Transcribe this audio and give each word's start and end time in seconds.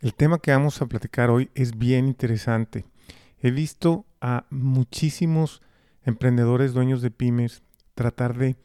El 0.00 0.12
tema 0.12 0.38
que 0.38 0.50
vamos 0.50 0.82
a 0.82 0.86
platicar 0.86 1.30
hoy 1.30 1.48
es 1.54 1.78
bien 1.78 2.06
interesante. 2.06 2.84
He 3.40 3.50
visto 3.50 4.04
a 4.20 4.44
muchísimos 4.50 5.62
emprendedores, 6.04 6.74
dueños 6.74 7.00
de 7.00 7.10
pymes, 7.10 7.62
tratar 7.94 8.36
de 8.36 8.56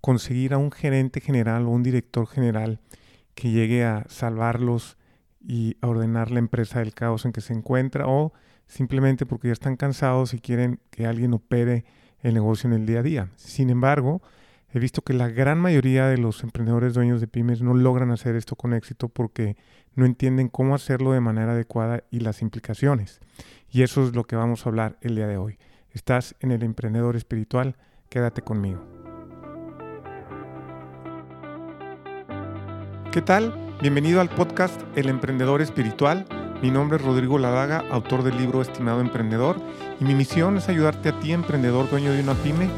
conseguir 0.00 0.54
a 0.54 0.58
un 0.58 0.72
gerente 0.72 1.20
general 1.20 1.66
o 1.66 1.70
un 1.70 1.82
director 1.82 2.26
general 2.26 2.80
que 3.34 3.50
llegue 3.50 3.84
a 3.84 4.06
salvarlos 4.08 4.96
y 5.46 5.76
a 5.82 5.88
ordenar 5.88 6.30
la 6.30 6.38
empresa 6.38 6.78
del 6.78 6.94
caos 6.94 7.26
en 7.26 7.32
que 7.32 7.42
se 7.42 7.52
encuentra 7.52 8.06
o 8.08 8.32
simplemente 8.66 9.26
porque 9.26 9.48
ya 9.48 9.52
están 9.52 9.76
cansados 9.76 10.32
y 10.32 10.40
quieren 10.40 10.80
que 10.90 11.04
alguien 11.04 11.34
opere 11.34 11.84
el 12.20 12.32
negocio 12.32 12.66
en 12.66 12.72
el 12.74 12.86
día 12.86 13.00
a 13.00 13.02
día. 13.02 13.30
Sin 13.36 13.68
embargo, 13.68 14.22
he 14.72 14.78
visto 14.78 15.02
que 15.02 15.14
la 15.14 15.28
gran 15.28 15.58
mayoría 15.58 16.06
de 16.06 16.18
los 16.18 16.42
emprendedores 16.42 16.94
dueños 16.94 17.20
de 17.20 17.26
pymes 17.26 17.62
no 17.62 17.74
logran 17.74 18.10
hacer 18.10 18.36
esto 18.36 18.54
con 18.54 18.74
éxito 18.74 19.08
porque 19.08 19.56
no 19.94 20.04
entienden 20.04 20.48
cómo 20.48 20.74
hacerlo 20.74 21.12
de 21.12 21.20
manera 21.20 21.52
adecuada 21.52 22.04
y 22.10 22.20
las 22.20 22.42
implicaciones. 22.42 23.20
Y 23.70 23.82
eso 23.82 24.04
es 24.06 24.14
lo 24.14 24.24
que 24.24 24.36
vamos 24.36 24.64
a 24.64 24.68
hablar 24.68 24.98
el 25.00 25.16
día 25.16 25.26
de 25.26 25.38
hoy. 25.38 25.58
Estás 25.92 26.34
en 26.40 26.52
el 26.52 26.62
emprendedor 26.62 27.16
espiritual, 27.16 27.76
quédate 28.10 28.42
conmigo. 28.42 28.84
¿Qué 33.10 33.22
tal? 33.22 33.54
Bienvenido 33.80 34.20
al 34.20 34.28
podcast 34.28 34.80
El 34.96 35.08
Emprendedor 35.08 35.62
Espiritual. 35.62 36.26
Mi 36.62 36.70
nombre 36.70 36.98
es 36.98 37.04
Rodrigo 37.04 37.38
Ladaga, 37.38 37.84
autor 37.90 38.22
del 38.22 38.36
libro 38.36 38.60
Estimado 38.60 39.00
Emprendedor, 39.00 39.56
y 39.98 40.04
mi 40.04 40.14
misión 40.14 40.58
es 40.58 40.68
ayudarte 40.68 41.08
a 41.08 41.20
ti, 41.20 41.32
emprendedor, 41.32 41.88
dueño 41.88 42.12
de 42.12 42.20
una 42.20 42.34
pyme, 42.34 42.68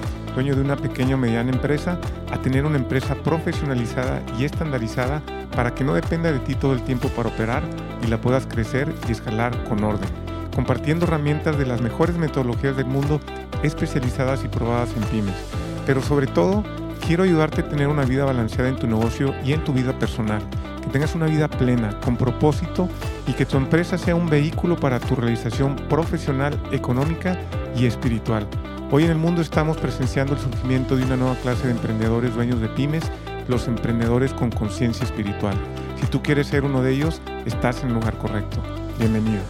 de 0.48 0.60
una 0.60 0.76
pequeña 0.76 1.16
o 1.16 1.18
mediana 1.18 1.52
empresa, 1.52 1.98
a 2.32 2.38
tener 2.40 2.64
una 2.64 2.78
empresa 2.78 3.14
profesionalizada 3.14 4.22
y 4.38 4.44
estandarizada 4.44 5.22
para 5.54 5.74
que 5.74 5.84
no 5.84 5.92
dependa 5.92 6.32
de 6.32 6.38
ti 6.38 6.54
todo 6.54 6.72
el 6.72 6.82
tiempo 6.82 7.08
para 7.10 7.28
operar 7.28 7.62
y 8.02 8.06
la 8.06 8.20
puedas 8.20 8.46
crecer 8.46 8.92
y 9.06 9.12
escalar 9.12 9.64
con 9.64 9.84
orden, 9.84 10.08
compartiendo 10.54 11.04
herramientas 11.04 11.58
de 11.58 11.66
las 11.66 11.82
mejores 11.82 12.16
metodologías 12.16 12.76
del 12.76 12.86
mundo 12.86 13.20
especializadas 13.62 14.42
y 14.42 14.48
probadas 14.48 14.88
en 14.96 15.02
pymes. 15.04 15.36
Pero 15.84 16.00
sobre 16.00 16.26
todo, 16.26 16.64
quiero 17.06 17.24
ayudarte 17.24 17.60
a 17.60 17.68
tener 17.68 17.88
una 17.88 18.04
vida 18.04 18.24
balanceada 18.24 18.70
en 18.70 18.76
tu 18.76 18.86
negocio 18.86 19.34
y 19.44 19.52
en 19.52 19.62
tu 19.62 19.74
vida 19.74 19.98
personal, 19.98 20.42
que 20.82 20.88
tengas 20.88 21.14
una 21.14 21.26
vida 21.26 21.48
plena, 21.48 22.00
con 22.00 22.16
propósito 22.16 22.88
y 23.26 23.34
que 23.34 23.44
tu 23.44 23.58
empresa 23.58 23.98
sea 23.98 24.14
un 24.14 24.30
vehículo 24.30 24.76
para 24.76 24.98
tu 24.98 25.16
realización 25.16 25.76
profesional, 25.76 26.58
económica 26.72 27.38
y 27.76 27.84
espiritual. 27.84 28.48
Hoy 28.92 29.04
en 29.04 29.12
el 29.12 29.18
mundo 29.18 29.40
estamos 29.40 29.76
presenciando 29.76 30.34
el 30.34 30.40
surgimiento 30.40 30.96
de 30.96 31.04
una 31.04 31.16
nueva 31.16 31.36
clase 31.36 31.68
de 31.68 31.74
emprendedores 31.74 32.34
dueños 32.34 32.60
de 32.60 32.68
pymes, 32.70 33.04
los 33.46 33.68
emprendedores 33.68 34.34
con 34.34 34.50
conciencia 34.50 35.04
espiritual. 35.04 35.56
Si 36.00 36.08
tú 36.08 36.20
quieres 36.20 36.48
ser 36.48 36.64
uno 36.64 36.82
de 36.82 36.94
ellos, 36.94 37.22
estás 37.46 37.84
en 37.84 37.90
el 37.90 37.94
lugar 37.94 38.18
correcto. 38.18 38.60
Bienvenido. 38.98 39.42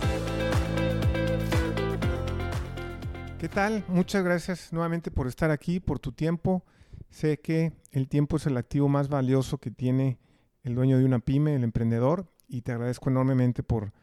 ¿Qué 3.38 3.48
tal? 3.48 3.82
Muchas 3.88 4.22
gracias 4.22 4.74
nuevamente 4.74 5.10
por 5.10 5.26
estar 5.26 5.50
aquí, 5.50 5.80
por 5.80 6.00
tu 6.00 6.12
tiempo. 6.12 6.62
Sé 7.08 7.40
que 7.40 7.72
el 7.92 8.08
tiempo 8.08 8.36
es 8.36 8.44
el 8.44 8.58
activo 8.58 8.90
más 8.90 9.08
valioso 9.08 9.56
que 9.56 9.70
tiene 9.70 10.18
el 10.64 10.74
dueño 10.74 10.98
de 10.98 11.06
una 11.06 11.18
pyme, 11.18 11.54
el 11.54 11.64
emprendedor, 11.64 12.30
y 12.46 12.60
te 12.60 12.72
agradezco 12.72 13.08
enormemente 13.08 13.62
por, 13.62 13.94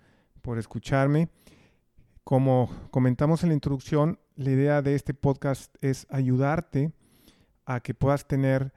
por 0.42 0.58
escucharme. 0.58 1.30
Como 2.24 2.72
comentamos 2.90 3.44
en 3.44 3.50
la 3.50 3.54
introducción, 3.54 4.18
la 4.38 4.52
idea 4.52 4.82
de 4.84 4.94
este 4.94 5.16
podcast 5.16 5.76
es 5.82 6.06
ayudarte 6.10 6.94
a 7.66 7.80
que 7.80 7.96
puedas 7.96 8.28
tener 8.28 8.72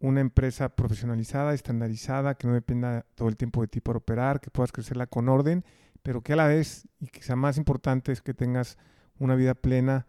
una 0.00 0.20
empresa 0.20 0.70
profesionalizada, 0.70 1.54
estandarizada, 1.54 2.34
que 2.34 2.48
no 2.48 2.54
dependa 2.54 3.04
todo 3.14 3.28
el 3.28 3.36
tiempo 3.36 3.60
de 3.60 3.68
ti 3.68 3.80
para 3.80 3.98
operar, 3.98 4.40
que 4.40 4.50
puedas 4.50 4.72
crecerla 4.72 5.06
con 5.06 5.28
orden, 5.28 5.64
pero 6.02 6.22
que 6.22 6.32
a 6.32 6.36
la 6.36 6.46
vez, 6.46 6.88
y 7.00 7.06
quizá 7.06 7.36
más 7.36 7.58
importante, 7.58 8.12
es 8.12 8.22
que 8.22 8.34
tengas 8.34 8.78
una 9.18 9.34
vida 9.34 9.54
plena, 9.54 10.06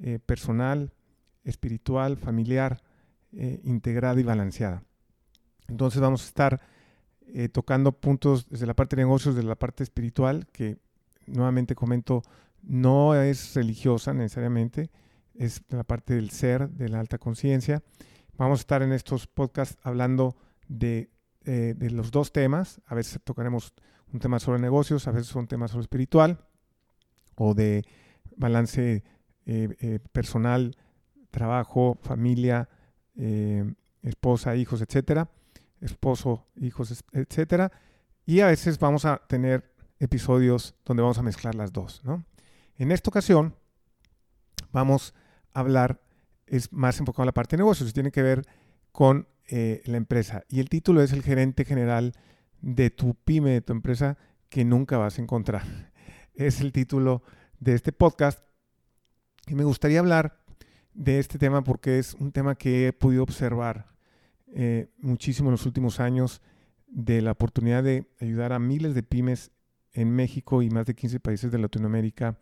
eh, 0.00 0.20
personal, 0.24 0.92
espiritual, 1.42 2.16
familiar, 2.16 2.82
eh, 3.32 3.60
integrada 3.64 4.20
y 4.20 4.24
balanceada. 4.24 4.84
Entonces 5.66 6.00
vamos 6.00 6.22
a 6.22 6.26
estar 6.26 6.60
eh, 7.26 7.48
tocando 7.48 7.92
puntos 7.92 8.48
desde 8.48 8.66
la 8.66 8.74
parte 8.74 8.94
de 8.94 9.02
negocios, 9.02 9.34
desde 9.34 9.48
la 9.48 9.56
parte 9.56 9.82
espiritual, 9.82 10.46
que 10.52 10.78
nuevamente 11.26 11.74
comento, 11.74 12.22
no 12.66 13.14
es 13.14 13.54
religiosa 13.54 14.12
necesariamente, 14.12 14.90
es 15.34 15.62
la 15.68 15.84
parte 15.84 16.14
del 16.14 16.30
ser, 16.30 16.68
de 16.70 16.88
la 16.88 17.00
alta 17.00 17.18
conciencia. 17.18 17.82
Vamos 18.36 18.60
a 18.60 18.62
estar 18.62 18.82
en 18.82 18.92
estos 18.92 19.26
podcasts 19.26 19.78
hablando 19.82 20.36
de, 20.68 21.10
eh, 21.44 21.74
los 21.90 22.10
dos 22.10 22.32
temas. 22.32 22.80
A 22.86 22.94
veces 22.94 23.20
tocaremos 23.22 23.72
un 24.12 24.20
tema 24.20 24.38
sobre 24.40 24.58
negocios, 24.58 25.06
a 25.06 25.12
veces 25.12 25.34
un 25.34 25.46
tema 25.46 25.68
sobre 25.68 25.82
espiritual 25.82 26.44
o 27.36 27.54
de 27.54 27.84
balance 28.36 29.04
eh, 29.46 29.76
eh, 29.80 29.98
personal, 30.12 30.76
trabajo, 31.30 31.98
familia, 32.02 32.68
esposa, 34.02 34.56
hijos, 34.56 34.82
etcétera. 34.82 35.30
Esposo, 35.80 36.46
hijos, 36.56 37.04
etcétera. 37.12 37.70
Y 38.26 38.40
a 38.40 38.46
veces 38.46 38.78
vamos 38.78 39.04
a 39.04 39.22
tener 39.28 39.72
episodios 39.98 40.74
donde 40.84 41.02
vamos 41.02 41.18
a 41.18 41.22
mezclar 41.22 41.54
las 41.54 41.72
dos, 41.72 42.02
¿no? 42.04 42.24
En 42.78 42.92
esta 42.92 43.10
ocasión 43.10 43.54
vamos 44.70 45.14
a 45.54 45.60
hablar, 45.60 46.02
es 46.46 46.72
más 46.72 46.98
enfocado 46.98 47.22
a 47.22 47.26
la 47.26 47.32
parte 47.32 47.56
de 47.56 47.62
negocios, 47.62 47.92
tiene 47.94 48.10
que 48.10 48.22
ver 48.22 48.46
con 48.92 49.28
eh, 49.48 49.82
la 49.86 49.96
empresa. 49.96 50.44
Y 50.48 50.60
el 50.60 50.68
título 50.68 51.02
es 51.02 51.12
el 51.12 51.22
gerente 51.22 51.64
general 51.64 52.12
de 52.60 52.90
tu 52.90 53.14
pyme, 53.14 53.50
de 53.50 53.60
tu 53.62 53.72
empresa, 53.72 54.18
que 54.48 54.64
nunca 54.64 54.98
vas 54.98 55.18
a 55.18 55.22
encontrar. 55.22 55.62
Es 56.34 56.60
el 56.60 56.70
título 56.70 57.22
de 57.60 57.72
este 57.72 57.92
podcast. 57.92 58.40
Y 59.46 59.54
me 59.54 59.64
gustaría 59.64 60.00
hablar 60.00 60.44
de 60.92 61.18
este 61.18 61.38
tema 61.38 61.64
porque 61.64 61.98
es 61.98 62.12
un 62.12 62.30
tema 62.30 62.56
que 62.56 62.88
he 62.88 62.92
podido 62.92 63.22
observar 63.22 63.86
eh, 64.48 64.90
muchísimo 64.98 65.48
en 65.48 65.52
los 65.52 65.64
últimos 65.64 65.98
años 65.98 66.42
de 66.88 67.22
la 67.22 67.32
oportunidad 67.32 67.82
de 67.82 68.10
ayudar 68.20 68.52
a 68.52 68.58
miles 68.58 68.94
de 68.94 69.02
pymes 69.02 69.50
en 69.92 70.10
México 70.10 70.60
y 70.60 70.68
más 70.68 70.84
de 70.84 70.94
15 70.94 71.20
países 71.20 71.50
de 71.50 71.56
Latinoamérica 71.56 72.38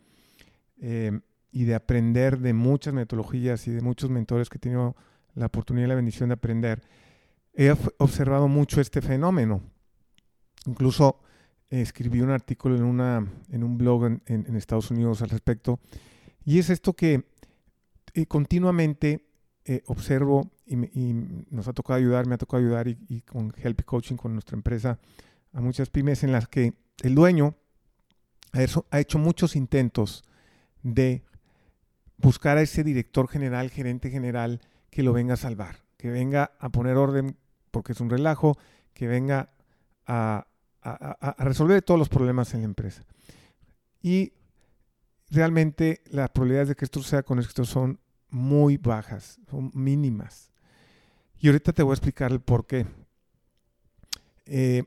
eh, 0.81 1.19
y 1.51 1.63
de 1.63 1.75
aprender 1.75 2.39
de 2.39 2.53
muchas 2.53 2.93
metodologías 2.93 3.67
y 3.67 3.71
de 3.71 3.81
muchos 3.81 4.09
mentores 4.09 4.49
que 4.49 4.57
he 4.57 4.59
tenido 4.59 4.95
la 5.35 5.45
oportunidad 5.47 5.85
y 5.85 5.89
la 5.89 5.95
bendición 5.95 6.29
de 6.29 6.33
aprender, 6.33 6.81
he 7.53 7.73
observado 7.97 8.47
mucho 8.47 8.81
este 8.81 9.01
fenómeno. 9.01 9.61
Incluso 10.65 11.21
escribí 11.69 12.21
un 12.21 12.31
artículo 12.31 12.75
en, 12.75 12.83
una, 12.83 13.25
en 13.49 13.63
un 13.63 13.77
blog 13.77 14.05
en, 14.25 14.55
Estados 14.55 14.91
Unidos 14.91 15.21
al 15.21 15.29
respecto. 15.29 15.79
Y 16.43 16.59
es 16.59 16.69
esto 16.69 16.93
que 16.93 17.25
eh, 18.13 18.25
continuamente 18.25 19.25
eh, 19.65 19.81
observo 19.87 20.51
y, 20.65 21.13
nos 21.49 21.67
ha 21.67 21.73
tocado 21.73 21.97
ayudar, 21.97 22.27
me 22.27 22.35
ha 22.35 22.37
tocado 22.37 22.61
ayudar 22.63 22.87
y, 22.87 22.97
y, 23.07 23.21
con 23.21 23.53
Help 23.57 23.83
Coaching, 23.83 24.15
con 24.15 24.33
nuestra 24.33 24.55
empresa, 24.55 24.99
a 25.53 25.61
muchas 25.61 25.89
pymes 25.89 26.23
en 26.23 26.31
las 26.31 26.47
que 26.47 26.73
el 27.01 27.15
dueño 27.15 27.55
ha 28.91 28.99
hecho 28.99 29.19
muchos 29.19 29.55
intentos 29.55 30.23
de 30.85 31.23
buscar 32.17 32.57
a 32.57 32.61
ese 32.61 32.83
director 32.83 33.27
general, 33.27 33.71
gerente 33.71 34.11
general, 34.11 34.61
que 34.91 35.01
lo 35.01 35.13
venga 35.13 35.33
a 35.33 35.37
salvar, 35.37 35.77
que 35.97 36.11
venga 36.11 36.51
a 36.59 36.69
poner 36.69 36.95
orden 36.95 37.37
porque 37.71 37.93
es 37.93 37.99
un 37.99 38.09
relajo, 38.09 38.55
que 38.93 39.07
venga 39.07 39.49
a, 40.05 40.47
resolver 41.39 41.81
todos 41.81 41.99
los 41.99 42.09
problemas 42.09 42.53
en 42.53 42.61
la 42.61 42.65
empresa. 42.65 43.03
Y 44.03 44.33
realmente 45.31 46.03
las 46.11 46.29
probabilidades 46.29 46.69
de 46.69 46.75
que 46.75 46.85
esto 46.85 47.01
sea 47.01 47.23
con 47.23 47.39
éxito 47.39 47.65
son 47.65 47.99
muy 48.29 48.77
bajas, 48.77 49.39
son 49.49 49.71
mínimas. 49.73 50.51
Y 51.39 51.47
ahorita 51.47 51.73
te 51.73 51.81
voy 51.81 51.93
a 51.93 51.95
explicar 51.95 52.31
el 52.31 52.39
por 52.39 52.67
qué. 52.67 52.85
Eh, 54.45 54.83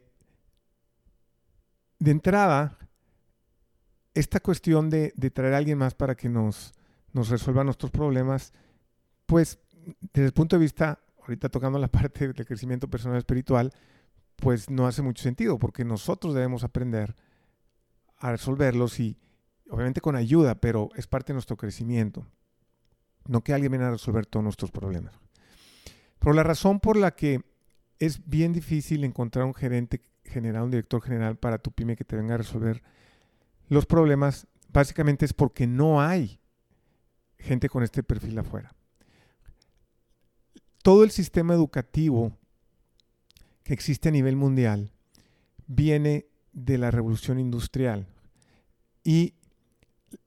de 1.98 2.10
entrada, 2.12 2.78
esta 4.18 4.40
cuestión 4.40 4.90
de, 4.90 5.12
traer 5.32 5.54
a 5.54 5.58
alguien 5.58 5.78
más 5.78 5.94
para 5.94 6.16
que 6.16 6.28
nos, 6.28 6.72
nos 7.12 7.28
resuelva 7.28 7.62
nuestros 7.62 7.90
problemas, 7.92 8.52
pues 9.26 9.58
desde 10.12 10.26
el 10.26 10.32
punto 10.32 10.56
de 10.56 10.60
vista, 10.60 11.00
ahorita 11.20 11.48
tocando 11.48 11.78
la 11.78 11.88
parte 11.88 12.26
del 12.26 12.46
crecimiento 12.46 12.88
personal 12.88 13.18
espiritual, 13.18 13.72
pues 14.36 14.70
no 14.70 14.86
hace 14.86 15.02
mucho 15.02 15.22
sentido, 15.22 15.58
porque 15.58 15.84
nosotros 15.84 16.34
debemos 16.34 16.64
aprender 16.64 17.14
a 18.18 18.32
resolverlos 18.32 18.98
y 18.98 19.16
obviamente 19.70 20.00
con 20.00 20.16
ayuda, 20.16 20.56
pero 20.56 20.90
es 20.96 21.06
parte 21.06 21.32
de 21.32 21.34
nuestro 21.34 21.56
crecimiento. 21.56 22.26
No 23.26 23.42
que 23.42 23.52
alguien 23.52 23.72
venga 23.72 23.88
a 23.88 23.92
resolver 23.92 24.26
todos 24.26 24.42
nuestros 24.42 24.70
problemas. 24.70 25.14
Pero 26.18 26.32
la 26.32 26.42
razón 26.42 26.80
por 26.80 26.96
la 26.96 27.14
que 27.14 27.42
es 27.98 28.28
bien 28.28 28.52
difícil 28.52 29.04
encontrar 29.04 29.44
un 29.44 29.54
gerente 29.54 30.02
general, 30.24 30.64
un 30.64 30.70
director 30.70 31.02
general 31.02 31.36
para 31.36 31.58
tu 31.58 31.70
pyme 31.70 31.96
que 31.96 32.04
te 32.04 32.16
venga 32.16 32.34
a 32.34 32.38
resolver 32.38 32.82
los 33.68 33.86
problemas, 33.86 34.46
básicamente 34.72 35.24
es 35.24 35.32
porque 35.32 35.66
no 35.66 36.00
hay 36.00 36.40
gente 37.38 37.68
con 37.68 37.82
este 37.82 38.02
perfil 38.02 38.38
afuera. 38.38 38.74
Todo 40.82 41.04
el 41.04 41.10
sistema 41.10 41.54
educativo 41.54 42.36
que 43.62 43.74
existe 43.74 44.08
a 44.08 44.12
nivel 44.12 44.36
mundial 44.36 44.92
viene 45.66 46.26
de 46.52 46.78
la 46.78 46.90
revolución 46.90 47.38
industrial. 47.38 48.06
Y 49.04 49.34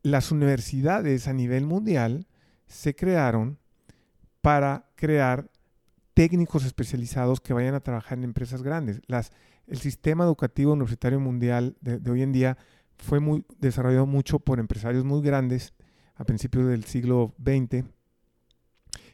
las 0.03 0.31
universidades 0.31 1.27
a 1.27 1.33
nivel 1.33 1.65
mundial 1.65 2.27
se 2.67 2.95
crearon 2.95 3.57
para 4.41 4.89
crear 4.95 5.49
técnicos 6.13 6.65
especializados 6.65 7.41
que 7.41 7.53
vayan 7.53 7.75
a 7.75 7.79
trabajar 7.79 8.17
en 8.17 8.23
empresas 8.25 8.61
grandes. 8.61 9.01
Las, 9.07 9.31
el 9.67 9.79
sistema 9.79 10.23
educativo 10.23 10.73
universitario 10.73 11.19
mundial 11.19 11.77
de, 11.81 12.09
hoy 12.09 12.21
en 12.21 12.31
día 12.31 12.57
fue 13.01 13.19
muy 13.19 13.43
desarrollado 13.59 14.05
mucho 14.05 14.39
por 14.39 14.59
empresarios 14.59 15.03
muy 15.03 15.21
grandes 15.21 15.73
a 16.15 16.23
principios 16.23 16.67
del 16.67 16.85
siglo 16.85 17.35
XX 17.43 17.83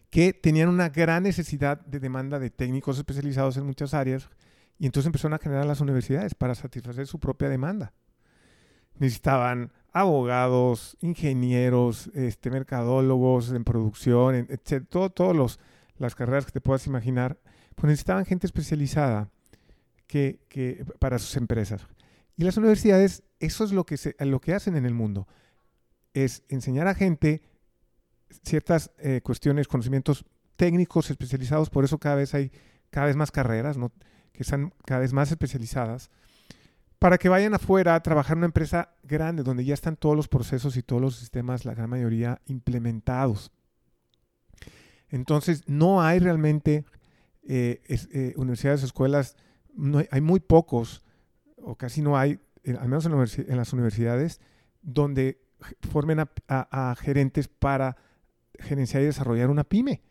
que 0.10 0.34
tenían 0.34 0.69
una 0.69 0.89
gran 0.89 1.24
necesidad 1.24 1.80
de 1.86 2.00
demanda 2.00 2.39
de 2.39 2.50
técnicos 2.50 2.98
especializados 2.98 3.57
en 3.57 3.66
muchas 3.66 3.94
áreas 3.94 4.30
y 4.80 4.86
entonces 4.86 5.07
empezaron 5.07 5.34
a 5.34 5.39
generar 5.39 5.66
las 5.66 5.81
universidades 5.81 6.36
para 6.36 6.56
satisfacer 6.56 7.07
su 7.07 7.19
propia 7.19 7.50
demanda. 7.50 7.94
Necesitaban 9.00 9.72
abogados, 9.92 10.98
ingenieros, 11.01 12.07
este, 12.13 12.51
mercadólogos 12.51 13.51
en 13.51 13.63
producción, 13.63 14.36
etc. 14.36 14.86
todas 14.88 15.36
los, 15.36 15.60
las 15.98 16.16
carreras 16.16 16.45
que 16.45 16.51
te 16.51 16.62
puedas 16.62 16.86
imaginar, 16.88 17.39
pues 17.75 17.89
necesitaban 17.89 18.25
gente 18.25 18.48
especializada 18.48 19.30
que, 20.07 20.86
para 21.00 21.19
sus 21.19 21.36
empresas. 21.36 21.86
Y 22.38 22.44
las 22.44 22.57
universidades, 22.57 23.24
eso 23.39 23.63
es 23.63 23.72
lo 23.72 23.86
que, 23.86 23.98
se, 23.98 24.16
lo 24.19 24.42
que 24.42 24.54
hacen 24.54 24.75
en 24.75 24.86
el 24.86 24.94
mundo, 24.94 25.28
es 26.13 26.44
enseñar 26.50 26.88
a 26.88 26.95
gente 26.95 27.42
ciertas 28.44 28.92
eh, 28.98 29.22
cuestiones, 29.24 29.68
conocimientos 29.68 30.25
técnicos 30.56 31.10
especializados, 31.10 31.69
por 31.69 31.86
eso 31.86 31.98
cada 32.00 32.16
vez 32.16 32.34
hay 32.34 32.51
cada 32.89 33.07
vez 33.07 33.16
más 33.16 33.31
carreras 33.31 33.78
¿no? 33.78 33.92
que 34.31 34.44
están 34.44 34.74
cada 34.86 35.01
vez 35.01 35.13
más 35.13 35.31
especializadas, 35.31 36.10
para 37.00 37.18
que 37.18 37.30
vayan 37.30 37.54
afuera 37.54 37.95
a 37.95 38.01
trabajar 38.01 38.34
en 38.34 38.39
una 38.39 38.48
empresa 38.48 38.95
grande 39.04 39.44
donde 39.44 39.66
ya 39.66 39.74
están 39.74 39.98
todos 39.98 40.16
los 40.16 40.28
procesos 40.28 40.78
y 40.78 40.84
todos 40.84 41.01
los 41.01 41.16
sistemas, 41.16 41.66
la 41.66 41.75
gran 41.75 41.89
mayoría, 41.89 42.42
implementados. 42.45 43.51
Entonces, 45.10 45.63
no 45.68 46.01
hay 46.01 46.19
realmente 46.19 46.86
eh, 47.44 47.81
eh, 47.88 48.34
universidades 48.36 48.84
o 48.84 48.86
escuelas, 48.88 49.36
hay, 50.10 50.22
muy 50.22 50.39
pocos, 50.39 51.04
o 51.57 51.75
casi 51.75 52.01
no 52.01 52.18
hay, 52.18 52.39
al 52.75 52.89
menos 52.89 53.05
en, 53.37 53.57
las 53.57 53.73
universidades, 53.73 54.41
donde 54.81 55.41
formen 55.89 56.19
a, 56.19 56.95
gerentes 56.99 57.47
para 57.47 57.97
gerenciar 58.59 59.03
y 59.03 59.05
desarrollar 59.05 59.49
una 59.49 59.63
pyme. 59.63 60.01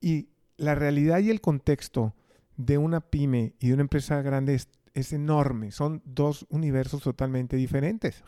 Y 0.00 0.28
la 0.56 0.74
realidad 0.74 1.20
y 1.20 1.30
el 1.30 1.40
contexto 1.40 2.14
de 2.56 2.78
una 2.78 3.00
pyme 3.00 3.54
y 3.58 3.68
de 3.68 3.74
una 3.74 3.82
empresa 3.82 4.20
grande 4.22 4.54
es, 4.54 5.12
enorme. 5.12 5.70
Son 5.70 6.02
dos 6.04 6.46
universos 6.50 7.02
totalmente 7.02 7.56
diferentes. 7.56 8.22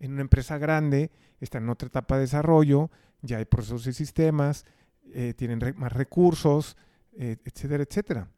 En 0.00 0.12
una 0.12 0.22
empresa 0.22 0.56
grande 0.56 1.10
está 1.40 1.58
en 1.58 1.68
otra 1.68 1.88
etapa 1.88 2.14
de 2.14 2.22
desarrollo, 2.22 2.90
ya 3.20 3.38
hay 3.38 3.44
procesos 3.44 3.86
y 3.86 3.92
sistemas, 3.92 4.64
eh, 5.12 5.34
tienen 5.36 5.60
más 5.76 5.92
recursos, 5.92 6.76
eh, 7.12 7.36
etcétera, 7.44 7.82
etcétera. 7.82 8.30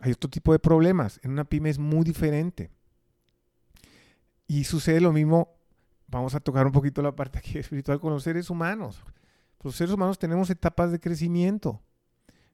Hay 0.00 0.12
otro 0.12 0.28
tipo 0.28 0.52
de 0.52 0.58
problemas. 0.58 1.20
En 1.22 1.30
una 1.30 1.44
pyme 1.44 1.70
es 1.70 1.78
muy 1.78 2.04
diferente. 2.04 2.70
Y 4.46 4.64
sucede 4.64 5.00
lo 5.00 5.12
mismo, 5.12 5.56
vamos 6.06 6.34
a 6.34 6.40
tocar 6.40 6.66
un 6.66 6.72
poquito 6.72 7.02
la 7.02 7.14
parte 7.14 7.38
aquí 7.38 7.58
espiritual 7.58 8.00
con 8.00 8.12
los 8.12 8.22
seres 8.22 8.50
humanos. 8.50 9.02
Los 9.62 9.76
seres 9.76 9.94
humanos 9.94 10.18
tenemos 10.18 10.50
etapas 10.50 10.90
de 10.90 11.00
crecimiento. 11.00 11.80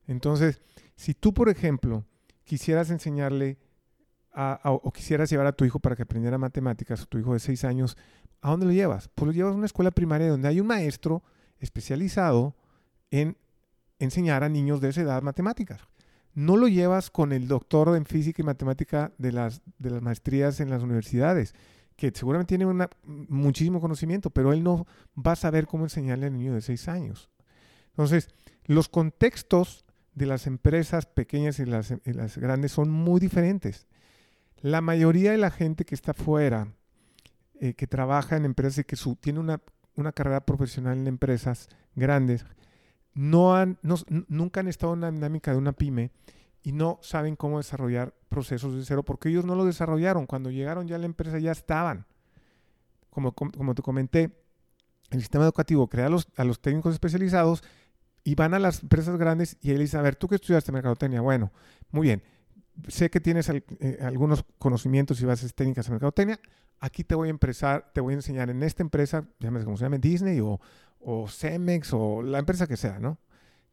Entonces, 0.07 0.61
si 0.97 1.15
tú, 1.15 1.33
por 1.33 1.49
ejemplo, 1.49 2.05
quisieras 2.45 2.91
enseñarle 2.91 3.59
o 4.65 4.93
quisieras 4.93 5.31
llevar 5.31 5.47
a 5.47 5.53
tu 5.53 5.65
hijo 5.65 5.81
para 5.81 5.97
que 5.97 6.03
aprendiera 6.03 6.39
matemáticas, 6.39 7.03
o 7.03 7.07
tu 7.07 7.19
hijo 7.19 7.33
de 7.33 7.41
seis 7.41 7.65
años, 7.65 7.97
¿a 8.41 8.51
dónde 8.51 8.67
lo 8.67 8.73
llevas? 8.73 9.09
Pues 9.15 9.27
lo 9.27 9.33
llevas 9.33 9.55
a 9.55 9.57
una 9.57 9.67
escuela 9.67 9.91
primaria 9.91 10.29
donde 10.29 10.49
hay 10.49 10.61
un 10.61 10.67
maestro 10.67 11.23
especializado 11.59 12.55
en 13.11 13.37
enseñar 13.99 14.45
a 14.45 14.49
niños 14.49 14.81
de 14.81 14.91
esa 14.91 15.01
edad 15.01 15.23
matemáticas. 15.23 15.81
No 16.35 16.57
lo 16.57 16.69
llevas 16.69 17.11
con 17.11 17.33
el 17.33 17.49
doctor 17.49 17.97
en 17.97 18.07
física 18.07 18.43
y 18.43 18.45
matemática 18.45 19.13
de 19.19 19.33
las, 19.33 19.61
de 19.79 19.91
las 19.91 20.03
maestrías 20.03 20.61
en 20.61 20.71
las 20.71 20.83
universidades, 20.83 21.55
que 21.99 22.13
seguramente 22.15 22.57
tiene 22.57 22.89
muchísimo 23.03 23.81
conocimiento, 23.81 24.31
pero 24.31 24.53
él 24.53 24.63
no 24.63 24.87
va 25.17 25.33
a 25.33 25.37
saber 25.37 25.67
cómo 25.67 25.85
enseñarle 25.85 26.27
al 26.27 26.33
niño 26.33 26.55
de 26.55 26.61
seis 26.61 26.87
años. 26.87 27.29
Entonces, 27.89 28.29
los 28.67 28.89
contextos 28.89 29.85
de 30.15 30.27
las 30.27 30.47
empresas 30.47 31.07
pequeñas 31.07 31.59
y 31.59 31.65
las, 31.65 31.91
grandes 32.37 32.71
son 32.71 32.89
muy 32.89 33.19
diferentes. 33.19 33.89
La 34.61 34.81
mayoría 34.81 35.33
de 35.33 35.39
la 35.39 35.51
gente 35.51 35.85
que 35.85 35.97
está 35.97 36.15
fuera, 36.15 36.73
eh, 37.61 37.75
que 37.75 37.89
trabaja 37.89 38.37
en 38.37 38.45
empresas 38.45 38.79
y 38.79 38.85
que 38.85 38.97
tiene 39.21 39.41
una, 39.41 39.61
una 39.97 40.13
carrera 40.13 40.47
profesional 40.47 40.99
en 40.99 41.09
empresas 41.09 41.69
grandes, 41.97 42.47
no 43.13 43.57
han, 43.57 43.77
nunca 44.29 44.61
han 44.61 44.69
estado 44.69 44.95
en 44.95 45.01
la 45.01 45.11
dinámica 45.11 45.51
de 45.51 45.59
una 45.59 45.73
pyme 45.73 46.13
y 46.63 46.73
no 46.73 46.99
saben 47.03 47.37
cómo 47.37 47.59
desarrollar 47.59 48.15
procesos 48.29 48.75
de 48.75 48.85
cero 48.85 49.03
porque 49.05 49.29
ellos 49.29 49.45
no 49.45 49.55
lo 49.55 49.65
desarrollaron. 49.65 50.27
Cuando 50.27 50.51
llegaron 50.51 50.87
ya 50.87 50.97
a 50.97 50.99
la 50.99 51.07
empresa 51.07 51.39
ya 51.39 51.53
estaban. 51.53 52.07
Como, 53.11 53.33
como, 53.33 53.75
te 53.75 53.83
comenté, 53.83 54.31
el 55.11 55.21
sistema 55.21 55.45
educativo 55.45 55.89
crea 55.89 56.07
a 56.07 56.09
los, 56.11 56.29
a 56.37 56.45
los 56.45 56.61
técnicos 56.61 56.93
especializados 56.93 57.65
y 58.23 58.35
van 58.35 58.55
a 58.55 58.59
las 58.59 58.83
empresas 58.83 59.17
grandes 59.17 59.57
y 59.61 59.71
él 59.71 59.79
dice, 59.79 59.97
a 59.97 60.03
ver, 60.03 60.17
¿tú 60.17 60.29
qué 60.29 60.37
estudiaste 60.37 60.71
mercadotecnia? 60.71 61.21
Bueno, 61.21 61.53
muy 61.91 62.09
bien. 62.09 62.23
Sé 62.87 63.11
que 63.11 63.19
tienes 63.21 63.49
eh, 63.49 63.99
algunos 64.03 64.45
conocimientos 64.59 65.21
y 65.21 65.25
bases 65.25 65.55
técnicas 65.55 65.87
en 65.87 65.95
mercadotecnia. 65.95 66.39
Aquí 66.79 67.03
te 67.03 67.15
voy 67.15 67.29
a 67.29 67.31
empezar, 67.31 67.91
te 67.93 68.01
voy 68.01 68.13
a 68.13 68.17
enseñar 68.17 68.51
en 68.51 68.63
esta 68.63 68.83
empresa, 68.83 69.25
llámese 69.41 69.65
como 69.65 69.77
se 69.77 69.85
llame, 69.85 69.99
Disney 69.99 70.39
o, 70.41 70.61
o 71.01 71.29
Cemex 71.29 71.93
o 71.93 72.23
la 72.23 72.39
empresa 72.39 72.67
que 72.67 72.77
sea, 72.77 73.01
¿no? 73.01 73.19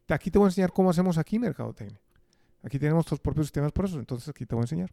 Aquí 0.08 0.30
te 0.30 0.38
voy 0.38 0.46
a 0.46 0.48
enseñar 0.48 0.72
cómo 0.72 0.90
hacemos 0.90 1.18
aquí 1.18 1.38
mercadotecnia. 1.38 2.00
Aquí 2.66 2.80
tenemos 2.80 2.96
nuestros 2.96 3.20
propios 3.20 3.46
sistemas 3.46 3.70
por 3.70 3.84
eso, 3.84 4.00
entonces 4.00 4.28
aquí 4.28 4.44
te 4.44 4.56
voy 4.56 4.62
a 4.62 4.64
enseñar. 4.64 4.92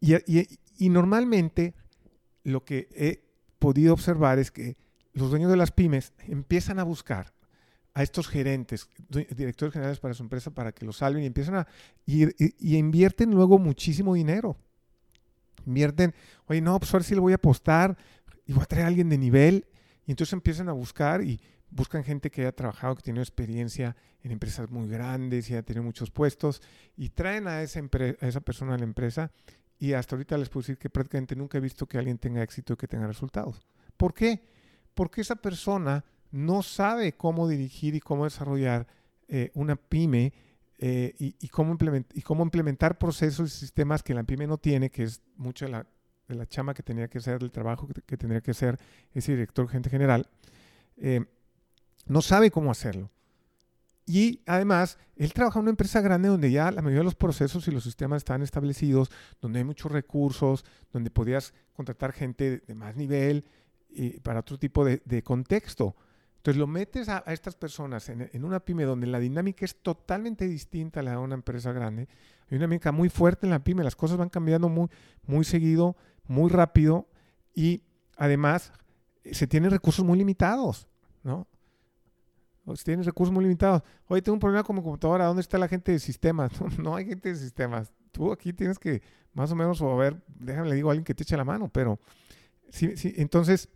Y, 0.00 0.88
normalmente 0.90 1.74
lo 2.44 2.62
que 2.62 2.88
he 2.94 3.24
podido 3.58 3.94
observar 3.94 4.38
es 4.38 4.50
que 4.50 4.76
los 5.14 5.30
dueños 5.30 5.50
de 5.50 5.56
las 5.56 5.72
pymes 5.72 6.12
empiezan 6.18 6.78
a 6.78 6.82
buscar 6.82 7.32
a 7.94 8.02
estos 8.02 8.28
gerentes, 8.28 8.86
directores 9.34 9.72
generales 9.72 9.98
para 9.98 10.12
su 10.12 10.22
empresa, 10.22 10.50
para 10.50 10.72
que 10.72 10.84
los 10.84 10.98
salven 10.98 11.22
y 11.22 11.26
empiezan 11.26 11.54
a... 11.54 11.66
Y, 12.04 12.76
invierten 12.76 13.30
luego 13.30 13.58
muchísimo 13.58 14.12
dinero. 14.12 14.58
Invierten, 15.64 16.14
oye, 16.48 16.60
no, 16.60 16.78
pues 16.78 16.92
ahora 16.92 17.04
sí 17.04 17.14
le 17.14 17.20
voy 17.20 17.32
a 17.32 17.36
apostar 17.36 17.96
y 18.44 18.52
voy 18.52 18.62
a 18.62 18.66
traer 18.66 18.84
a 18.84 18.88
alguien 18.88 19.08
de 19.08 19.16
nivel 19.16 19.64
y 20.04 20.10
entonces 20.10 20.34
empiezan 20.34 20.68
a 20.68 20.72
buscar 20.72 21.24
y 21.24 21.40
buscan 21.70 22.04
gente 22.04 22.30
que 22.30 22.42
haya 22.42 22.52
trabajado, 22.52 22.96
que 22.96 23.02
tiene 23.02 23.20
experiencia 23.20 23.96
en 24.22 24.32
empresas 24.32 24.70
muy 24.70 24.88
grandes 24.88 25.48
y 25.48 25.54
haya 25.54 25.62
tenido 25.62 25.82
muchos 25.82 26.10
puestos 26.10 26.62
y 26.96 27.10
traen 27.10 27.46
a 27.46 27.62
esa, 27.62 27.82
persona 28.40 28.74
a 28.74 28.78
la 28.78 28.84
empresa 28.84 29.30
y 29.78 29.92
hasta 29.92 30.16
ahorita 30.16 30.38
les 30.38 30.48
puedo 30.48 30.62
decir 30.62 30.78
que 30.78 30.90
prácticamente 30.90 31.36
nunca 31.36 31.58
he 31.58 31.60
visto 31.60 31.86
que 31.86 31.98
alguien 31.98 32.18
tenga 32.18 32.42
éxito 32.42 32.72
y 32.72 32.76
que 32.76 32.88
tenga 32.88 33.06
resultados. 33.06 33.66
¿Por 33.96 34.14
qué? 34.14 34.48
Porque 34.94 35.20
esa 35.20 35.36
persona 35.36 36.04
no 36.30 36.62
sabe 36.62 37.12
cómo 37.12 37.48
dirigir 37.48 37.94
y 37.94 38.00
cómo 38.00 38.24
desarrollar 38.24 38.86
eh, 39.28 39.50
una 39.54 39.76
pyme 39.76 40.32
eh, 40.78 41.14
y, 41.18 41.48
cómo 41.48 41.76
y, 42.14 42.22
cómo 42.22 42.42
implementar 42.44 42.98
procesos 42.98 43.54
y 43.54 43.58
sistemas 43.58 44.02
que 44.02 44.14
la 44.14 44.24
pyme 44.24 44.46
no 44.46 44.58
tiene, 44.58 44.90
que 44.90 45.04
es 45.04 45.22
mucho 45.36 45.66
de 45.66 45.84
la 46.34 46.46
chama 46.46 46.74
que 46.74 46.82
tenía 46.82 47.08
que 47.08 47.18
hacer, 47.18 47.40
del 47.40 47.50
trabajo 47.50 47.88
que, 48.06 48.16
tendría 48.16 48.40
que 48.40 48.52
hacer 48.52 48.78
ese 49.12 49.32
director 49.32 49.68
gente 49.68 49.90
general, 49.90 50.28
eh, 50.96 51.24
no 52.08 52.22
sabe 52.22 52.50
cómo 52.50 52.70
hacerlo. 52.70 53.10
Y 54.06 54.40
además, 54.46 54.98
él 55.16 55.34
trabaja 55.34 55.58
en 55.58 55.64
una 55.64 55.70
empresa 55.70 56.00
grande 56.00 56.28
donde 56.28 56.50
ya 56.50 56.70
la 56.70 56.80
mayoría 56.80 57.00
de 57.00 57.04
los 57.04 57.14
procesos 57.14 57.68
y 57.68 57.70
los 57.70 57.84
sistemas 57.84 58.18
están 58.18 58.42
establecidos, 58.42 59.10
donde 59.40 59.58
hay 59.58 59.64
muchos 59.64 59.92
recursos, 59.92 60.64
donde 60.92 61.10
podías 61.10 61.52
contratar 61.74 62.12
gente 62.12 62.62
de, 62.66 62.74
más 62.74 62.96
nivel 62.96 63.44
y 63.90 64.18
para 64.20 64.40
otro 64.40 64.58
tipo 64.58 64.84
de, 64.84 65.22
contexto. 65.22 65.94
Entonces 66.36 66.58
lo 66.58 66.66
metes 66.66 67.10
a, 67.10 67.18
estas 67.26 67.54
personas 67.54 68.08
en, 68.08 68.44
una 68.44 68.60
pyme 68.60 68.84
donde 68.84 69.06
la 69.06 69.18
dinámica 69.18 69.66
es 69.66 69.82
totalmente 69.82 70.48
distinta 70.48 71.00
a 71.00 71.02
la 71.02 71.10
de 71.10 71.16
una 71.18 71.34
empresa 71.34 71.72
grande. 71.72 72.08
Hay 72.48 72.56
una 72.56 72.60
dinámica 72.60 72.92
muy 72.92 73.10
fuerte 73.10 73.46
en 73.46 73.50
la 73.50 73.62
pyme, 73.62 73.84
las 73.84 73.96
cosas 73.96 74.16
van 74.16 74.30
cambiando 74.30 74.70
muy, 74.70 74.88
muy 75.26 75.44
seguido 75.44 75.96
muy 76.28 76.50
rápido 76.50 77.08
y 77.54 77.82
además 78.16 78.72
eh, 79.24 79.34
se 79.34 79.46
tienen 79.46 79.70
recursos 79.70 80.04
muy 80.04 80.16
limitados, 80.18 80.88
¿no? 81.24 81.48
Se 82.76 82.84
tienen 82.84 83.04
recursos 83.04 83.32
muy 83.32 83.44
limitados. 83.44 83.82
Oye, 84.06 84.22
tengo 84.22 84.34
un 84.34 84.40
problema 84.40 84.62
con 84.62 84.76
mi 84.76 84.82
computadora, 84.82 85.26
¿dónde 85.26 85.42
está 85.42 85.58
la 85.58 85.68
gente 85.68 85.92
de 85.92 85.98
sistemas? 85.98 86.52
No, 86.78 86.96
hay 86.96 87.06
gente 87.06 87.30
de 87.30 87.36
sistemas. 87.36 87.92
Tú 88.12 88.32
aquí 88.32 88.52
tienes 88.52 88.78
que 88.78 89.02
más 89.32 89.52
o 89.52 89.54
menos, 89.54 89.80
o 89.80 89.92
a 89.92 89.96
ver, 89.96 90.20
déjame 90.26 90.68
le 90.68 90.74
digo 90.74 90.88
a 90.88 90.92
alguien 90.92 91.04
que 91.04 91.14
te 91.14 91.22
eche 91.22 91.36
la 91.36 91.44
mano, 91.44 91.68
pero 91.68 91.98
entonces, 93.16 93.68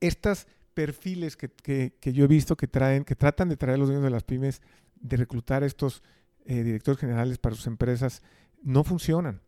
estos 0.00 0.46
perfiles 0.74 1.36
que, 1.36 1.48
que, 1.48 2.12
yo 2.12 2.24
he 2.24 2.28
visto 2.28 2.56
que 2.56 2.68
traen, 2.68 3.04
que 3.04 3.16
tratan 3.16 3.48
de 3.48 3.56
traer 3.56 3.78
los 3.78 3.88
dueños 3.88 4.04
de 4.04 4.10
las 4.10 4.24
pymes, 4.24 4.62
de 4.94 5.16
reclutar 5.16 5.62
estos 5.62 6.02
eh, 6.44 6.62
directores 6.62 7.00
generales 7.00 7.38
para 7.38 7.56
sus 7.56 7.66
empresas, 7.66 8.22
no 8.62 8.84
funcionan. 8.84 9.40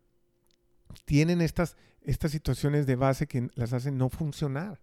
tienen 1.05 1.41
estas, 1.41 1.77
estas 2.03 2.33
situaciones 2.33 2.87
de 2.87 2.97
base 2.97 3.27
que 3.27 3.49
las 3.55 3.73
hacen 3.73 3.99
no 3.99 4.09
funcionar. 4.09 4.81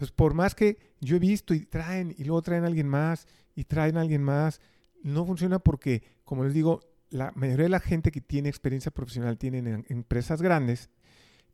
Entonces, 0.00 0.16
por 0.16 0.32
más 0.32 0.54
que 0.54 0.78
yo 1.02 1.16
he 1.16 1.18
visto 1.18 1.52
y 1.52 1.66
traen 1.66 2.14
y 2.16 2.24
luego 2.24 2.40
traen 2.40 2.64
a 2.64 2.68
alguien 2.68 2.88
más 2.88 3.26
y 3.54 3.64
traen 3.64 3.98
a 3.98 4.00
alguien 4.00 4.22
más, 4.22 4.58
no 5.02 5.26
funciona 5.26 5.58
porque, 5.58 6.02
como 6.24 6.42
les 6.42 6.54
digo, 6.54 6.80
la 7.10 7.32
mayoría 7.34 7.64
de 7.64 7.68
la 7.68 7.80
gente 7.80 8.10
que 8.10 8.22
tiene 8.22 8.48
experiencia 8.48 8.90
profesional 8.90 9.36
tienen 9.36 9.84
empresas 9.90 10.40
grandes 10.40 10.88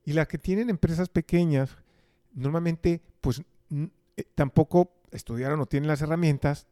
y 0.04 0.12
las 0.12 0.28
que 0.28 0.38
tienen 0.38 0.70
empresas 0.70 1.08
pequeñas, 1.08 1.76
normalmente, 2.34 3.02
pues 3.20 3.42
eh, 3.72 4.24
tampoco 4.36 4.92
estudiaron 5.10 5.58
o 5.58 5.66
tienen 5.66 5.88
las 5.88 6.02
herramientas 6.02 6.68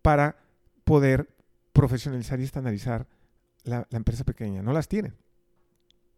para 0.00 0.38
poder 0.84 1.28
profesionalizar 1.74 2.40
y 2.40 2.44
estandarizar 2.44 3.06
la, 3.64 3.86
la 3.90 3.98
empresa 3.98 4.24
pequeña. 4.24 4.62
No 4.62 4.72
las 4.72 4.88
tienen. 4.88 5.14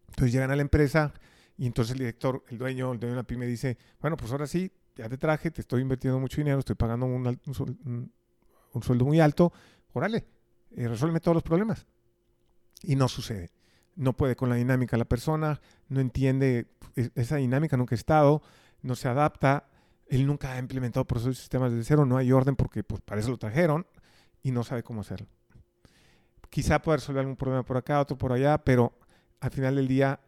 Entonces 0.07 0.31
llegan 0.31 0.51
a 0.51 0.55
la 0.55 0.61
empresa 0.61 1.13
y 1.57 1.67
entonces 1.67 1.91
el 1.91 1.99
director, 1.99 2.45
el 2.47 2.57
dueño, 2.57 2.93
el 2.93 2.99
dueño 3.01 3.15
de 3.15 3.21
la 3.21 3.27
pyme 3.27 3.45
dice, 3.45 3.77
bueno, 3.99 4.15
pues 4.15 4.31
ahora 4.31 4.47
sí, 4.47 4.71
ya 4.95 5.09
te 5.09 5.17
traje, 5.17 5.51
te 5.51 5.61
estoy 5.61 5.81
invirtiendo 5.81 6.19
mucho 6.19 6.37
dinero, 6.37 6.59
estoy 6.59 6.75
pagando 6.75 7.05
un, 7.05 7.27
un, 8.73 8.83
sueldo 8.83 9.05
muy 9.05 9.19
alto, 9.19 9.51
órale, 9.93 10.25
eh, 10.71 10.87
resuelve 10.87 11.19
todos 11.19 11.35
los 11.35 11.43
problemas. 11.43 11.85
Y 12.83 12.95
no 12.95 13.07
sucede. 13.07 13.51
No 13.95 14.13
puede 14.13 14.35
con 14.35 14.49
la 14.49 14.55
dinámica 14.55 14.97
la 14.97 15.05
persona, 15.05 15.61
no 15.89 15.99
entiende 15.99 16.67
esa 17.15 17.35
dinámica, 17.35 17.77
nunca 17.77 17.93
ha 17.93 17.97
estado, 17.97 18.41
no 18.81 18.95
se 18.95 19.07
adapta, 19.07 19.67
él 20.07 20.25
nunca 20.25 20.53
ha 20.53 20.59
implementado 20.59 21.05
procesos 21.05 21.37
y 21.37 21.41
sistemas 21.41 21.71
desde 21.71 21.85
cero, 21.85 22.05
no 22.05 22.17
hay 22.17 22.31
orden 22.31 22.55
porque 22.55 22.83
pues, 22.83 23.01
para 23.01 23.21
eso 23.21 23.29
lo 23.29 23.37
trajeron 23.37 23.85
y 24.43 24.51
no 24.51 24.63
sabe 24.63 24.83
cómo 24.83 25.01
hacerlo. 25.01 25.27
Quizá 26.49 26.81
pueda 26.81 26.97
resolver 26.97 27.21
algún 27.21 27.37
problema 27.37 27.63
por 27.63 27.77
acá, 27.77 28.01
otro 28.01 28.17
por 28.17 28.33
allá, 28.33 28.57
pero 28.57 28.93
al 29.39 29.51
final 29.51 29.75
del 29.75 29.87
día 29.87 30.19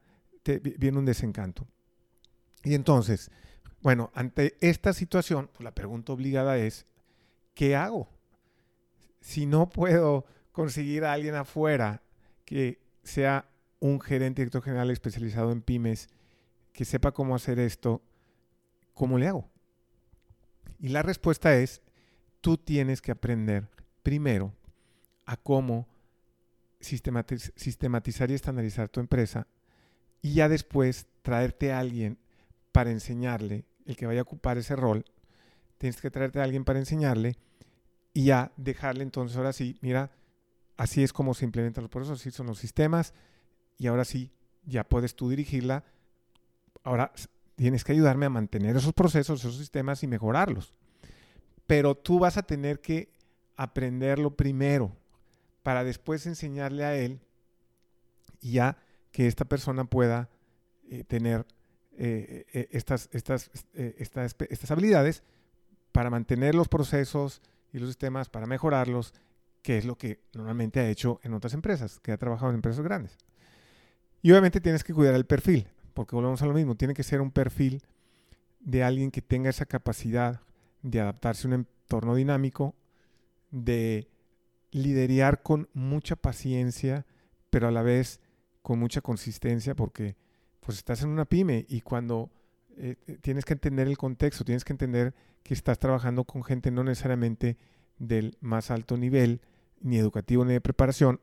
te, 0.41 0.59
viene 0.59 0.97
un 0.97 1.05
desencanto. 1.05 1.67
Y 2.63 2.75
entonces, 2.75 3.29
bueno, 3.83 4.11
ante 4.15 4.55
esta 4.61 4.93
situación, 4.93 5.49
pues 5.51 5.65
la 5.65 5.75
pregunta 5.75 6.13
obligada 6.13 6.57
es, 6.57 6.85
¿qué 7.53 7.75
hago? 7.75 8.09
Si 9.19 9.45
no 9.45 9.69
puedo 9.69 10.25
conseguir 10.53 11.03
a 11.03 11.11
alguien 11.11 11.35
afuera 11.35 12.01
que 12.45 12.79
sea 13.03 13.45
un 13.81 13.99
gerente 13.99 14.41
director 14.41 14.63
general 14.63 14.89
especializado 14.89 15.51
en 15.51 15.61
pymes, 15.61 16.07
que 16.71 16.85
sepa 16.85 17.11
cómo 17.11 17.35
hacer 17.35 17.59
esto, 17.59 18.01
¿cómo 18.93 19.17
le 19.17 19.27
hago? 19.27 19.49
Y 20.79 20.87
la 20.87 21.01
respuesta 21.01 21.53
es, 21.57 21.81
tú 22.39 22.57
tienes 22.57 23.01
que 23.01 23.11
aprender 23.11 23.67
primero 24.01 24.53
a 25.25 25.35
cómo 25.35 25.89
sistematizar 26.79 28.31
y 28.31 28.33
estandarizar 28.33 28.87
tu 28.87 29.01
empresa 29.01 29.45
y 30.21 30.35
ya 30.35 30.47
después 30.47 31.05
traerte 31.21 31.73
a 31.73 31.79
alguien 31.79 32.17
para 32.71 32.91
enseñarle 32.91 33.65
el 33.85 33.95
que 33.95 34.05
vaya 34.05 34.19
a 34.19 34.23
ocupar 34.23 34.57
ese 34.57 34.75
rol, 34.75 35.05
tienes 35.77 35.99
que 35.99 36.11
traerte 36.11 36.39
a 36.39 36.43
alguien 36.43 36.63
para 36.63 36.79
enseñarle 36.79 37.35
y 38.13 38.25
ya 38.25 38.51
dejarle 38.57 39.03
entonces, 39.03 39.37
ahora 39.37 39.53
sí, 39.53 39.77
mira, 39.81 40.11
así 40.77 41.03
es 41.03 41.13
como 41.13 41.33
se 41.33 41.45
implementan 41.45 41.83
los 41.83 41.91
procesos, 41.91 42.19
así 42.19 42.31
son 42.31 42.47
los 42.47 42.59
sistemas 42.59 43.13
y 43.77 43.87
ahora 43.87 44.05
sí, 44.05 44.31
ya 44.65 44.83
puedes 44.83 45.15
tú 45.15 45.29
dirigirla. 45.29 45.83
Ahora 46.83 47.11
tienes 47.55 47.83
que 47.83 47.91
ayudarme 47.91 48.25
a 48.25 48.29
mantener 48.29 48.75
esos 48.75 48.93
procesos, 48.93 49.39
esos 49.39 49.57
sistemas 49.57 50.03
y 50.03 50.07
mejorarlos. 50.07 50.73
Pero 51.67 51.95
tú 51.95 52.19
vas 52.19 52.37
a 52.37 52.43
tener 52.43 52.81
que 52.81 53.11
aprenderlo 53.55 54.35
primero 54.35 54.95
para 55.63 55.83
después 55.83 56.25
enseñarle 56.25 56.83
a 56.83 56.95
él 56.95 57.21
y 58.41 58.53
ya 58.53 58.77
que 59.11 59.27
esta 59.27 59.45
persona 59.45 59.85
pueda 59.85 60.29
eh, 60.89 61.03
tener 61.03 61.45
eh, 61.97 62.45
eh, 62.53 62.67
estas, 62.71 63.09
estas, 63.11 63.51
eh, 63.73 63.95
estas, 63.99 64.35
estas 64.49 64.71
habilidades 64.71 65.23
para 65.91 66.09
mantener 66.09 66.55
los 66.55 66.67
procesos 66.67 67.41
y 67.71 67.79
los 67.79 67.89
sistemas, 67.89 68.29
para 68.29 68.47
mejorarlos, 68.47 69.13
que 69.61 69.77
es 69.77 69.85
lo 69.85 69.95
que 69.97 70.19
normalmente 70.33 70.79
ha 70.79 70.89
hecho 70.89 71.19
en 71.23 71.33
otras 71.33 71.53
empresas, 71.53 71.99
que 71.99 72.11
ha 72.11 72.17
trabajado 72.17 72.49
en 72.49 72.55
empresas 72.55 72.83
grandes. 72.83 73.17
Y 74.21 74.31
obviamente 74.31 74.59
tienes 74.59 74.83
que 74.83 74.93
cuidar 74.93 75.13
el 75.13 75.25
perfil, 75.25 75.67
porque 75.93 76.15
volvemos 76.15 76.41
a 76.41 76.45
lo 76.47 76.53
mismo, 76.53 76.75
tiene 76.75 76.93
que 76.93 77.03
ser 77.03 77.21
un 77.21 77.31
perfil 77.31 77.83
de 78.59 78.83
alguien 78.83 79.11
que 79.11 79.21
tenga 79.21 79.49
esa 79.49 79.65
capacidad 79.65 80.41
de 80.81 80.99
adaptarse 80.99 81.47
a 81.47 81.49
un 81.49 81.53
entorno 81.53 82.15
dinámico, 82.15 82.75
de 83.51 84.09
liderar 84.71 85.43
con 85.43 85.69
mucha 85.73 86.15
paciencia, 86.15 87.05
pero 87.49 87.67
a 87.67 87.71
la 87.71 87.83
vez 87.83 88.19
con 88.63 88.79
mucha 88.79 89.01
consistencia, 89.01 89.75
porque 89.75 90.15
pues 90.65 90.77
estás 90.77 91.03
en 91.03 91.09
una 91.09 91.25
pyme 91.25 91.65
y 91.67 91.81
cuando 91.81 92.31
eh, 92.77 92.95
eh, 93.07 93.17
tienes 93.21 93.45
que 93.45 93.53
entender 93.53 93.87
el 93.87 93.97
contexto, 93.97 94.45
tienes 94.45 94.63
que 94.63 94.73
entender 94.73 95.13
que 95.43 95.53
estás 95.53 95.77
trabajando 95.77 96.23
con 96.23 96.43
gente 96.43 96.71
no 96.71 96.83
necesariamente 96.83 97.57
del 97.97 98.37
más 98.39 98.71
alto 98.71 98.97
nivel, 98.97 99.41
ni 99.81 99.97
educativo, 99.97 100.45
ni 100.45 100.53
de 100.53 100.61
preparación. 100.61 101.19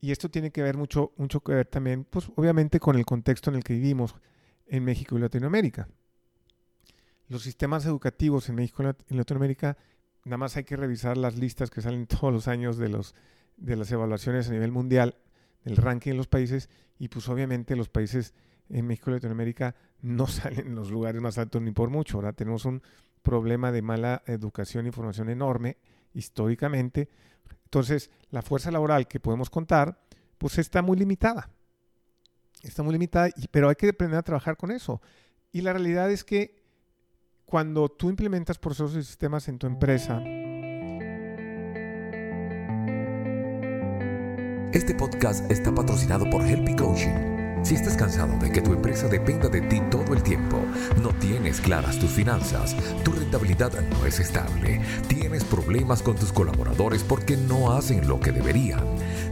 Y 0.00 0.10
esto 0.10 0.30
tiene 0.30 0.50
que 0.50 0.62
ver 0.62 0.76
mucho, 0.76 1.12
mucho 1.16 1.40
que 1.40 1.52
ver 1.52 1.66
también, 1.66 2.04
pues 2.04 2.30
obviamente 2.34 2.80
con 2.80 2.96
el 2.96 3.04
contexto 3.04 3.50
en 3.50 3.56
el 3.56 3.64
que 3.64 3.74
vivimos 3.74 4.16
en 4.66 4.84
México 4.84 5.16
y 5.16 5.20
Latinoamérica. 5.20 5.88
Los 7.28 7.42
sistemas 7.42 7.86
educativos 7.86 8.48
en 8.48 8.56
México 8.56 8.82
y 9.08 9.14
Latinoamérica, 9.14 9.76
nada 10.24 10.38
más 10.38 10.56
hay 10.56 10.64
que 10.64 10.76
revisar 10.76 11.16
las 11.16 11.36
listas 11.36 11.70
que 11.70 11.82
salen 11.82 12.06
todos 12.08 12.32
los 12.32 12.48
años 12.48 12.78
de, 12.78 12.88
los, 12.88 13.14
de 13.58 13.76
las 13.76 13.92
evaluaciones 13.92 14.48
a 14.48 14.52
nivel 14.52 14.72
mundial, 14.72 15.16
del 15.64 15.76
ranking 15.76 16.12
de 16.12 16.16
los 16.16 16.26
países, 16.26 16.68
y 16.98 17.08
pues 17.08 17.28
obviamente 17.28 17.76
los 17.76 17.88
países 17.88 18.34
en 18.72 18.86
México 18.86 19.10
y 19.10 19.14
Latinoamérica 19.14 19.74
no 20.00 20.26
salen 20.28 20.68
en 20.68 20.74
los 20.74 20.90
lugares 20.90 21.20
más 21.20 21.38
altos 21.38 21.62
ni 21.62 21.70
por 21.70 21.90
mucho. 21.90 22.16
Ahora 22.18 22.32
tenemos 22.32 22.64
un 22.64 22.82
problema 23.22 23.70
de 23.70 23.82
mala 23.82 24.22
educación 24.26 24.86
y 24.86 24.90
formación 24.90 25.28
enorme 25.28 25.76
históricamente. 26.14 27.08
Entonces, 27.64 28.10
la 28.30 28.42
fuerza 28.42 28.70
laboral 28.70 29.06
que 29.06 29.20
podemos 29.20 29.48
contar, 29.48 29.98
pues 30.38 30.58
está 30.58 30.82
muy 30.82 30.96
limitada. 30.96 31.48
Está 32.62 32.82
muy 32.82 32.92
limitada, 32.92 33.30
pero 33.50 33.68
hay 33.68 33.76
que 33.76 33.88
aprender 33.88 34.18
a 34.18 34.22
trabajar 34.22 34.56
con 34.56 34.70
eso. 34.70 35.00
Y 35.52 35.60
la 35.60 35.72
realidad 35.72 36.10
es 36.10 36.24
que 36.24 36.62
cuando 37.44 37.88
tú 37.88 38.08
implementas 38.08 38.58
procesos 38.58 38.96
y 38.96 39.02
sistemas 39.02 39.48
en 39.48 39.58
tu 39.58 39.66
empresa, 39.66 40.22
Este 44.72 44.94
podcast 44.94 45.50
está 45.50 45.70
patrocinado 45.74 46.30
por 46.30 46.40
Helpy 46.40 46.74
Coaching 46.74 47.31
si 47.62 47.74
estás 47.74 47.96
cansado 47.96 48.36
de 48.38 48.50
que 48.50 48.60
tu 48.60 48.72
empresa 48.72 49.08
dependa 49.08 49.48
de 49.48 49.60
ti 49.62 49.80
todo 49.90 50.14
el 50.14 50.22
tiempo, 50.22 50.58
no 51.00 51.10
tienes 51.10 51.60
claras 51.60 51.98
tus 51.98 52.10
finanzas, 52.10 52.76
tu 53.04 53.12
rentabilidad 53.12 53.72
no 53.90 54.04
es 54.06 54.20
estable, 54.20 54.80
tienes 55.06 55.44
problemas 55.44 56.02
con 56.02 56.16
tus 56.16 56.32
colaboradores 56.32 57.02
porque 57.02 57.36
no 57.36 57.72
hacen 57.72 58.08
lo 58.08 58.20
que 58.20 58.32
deberían, 58.32 58.84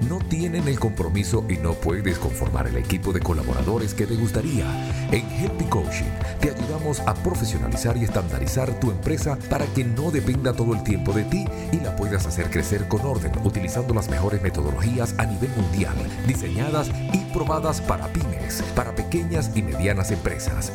no 0.09 0.19
tienen 0.19 0.69
el 0.69 0.79
compromiso 0.79 1.45
y 1.49 1.57
no 1.57 1.75
puedes 1.75 2.19
conformar 2.19 2.67
el 2.67 2.77
equipo 2.77 3.13
de 3.13 3.21
colaboradores 3.21 3.95
que 3.95 4.07
te 4.07 4.15
gustaría, 4.15 4.65
en 5.11 5.29
Helpy 5.31 5.65
Coaching 5.65 6.11
te 6.41 6.51
ayudamos 6.51 7.01
a 7.01 7.15
profesionalizar 7.15 7.97
y 7.97 8.05
estandarizar 8.05 8.81
tu 8.81 8.91
empresa 8.91 9.37
para 9.49 9.67
que 9.67 9.85
no 9.85 10.11
dependa 10.11 10.53
todo 10.53 10.75
el 10.75 10.83
tiempo 10.83 11.13
de 11.13 11.25
ti 11.25 11.45
y 11.73 11.77
la 11.81 11.95
puedas 11.97 12.27
hacer 12.27 12.51
crecer 12.51 12.89
con 12.89 13.03
orden 13.03 13.33
utilizando 13.45 13.93
las 13.95 14.09
mejores 14.09 14.41
metodologías 14.43 15.15
a 15.19 15.27
nivel 15.27 15.51
mundial, 15.51 15.95
diseñadas 16.27 16.91
y 17.13 17.19
probadas 17.33 17.81
para 17.81 18.13
pymes, 18.13 18.63
para 18.75 18.95
pequeñas 18.95 19.51
y 19.55 19.63
medianas 19.63 20.11
empresas. 20.11 20.73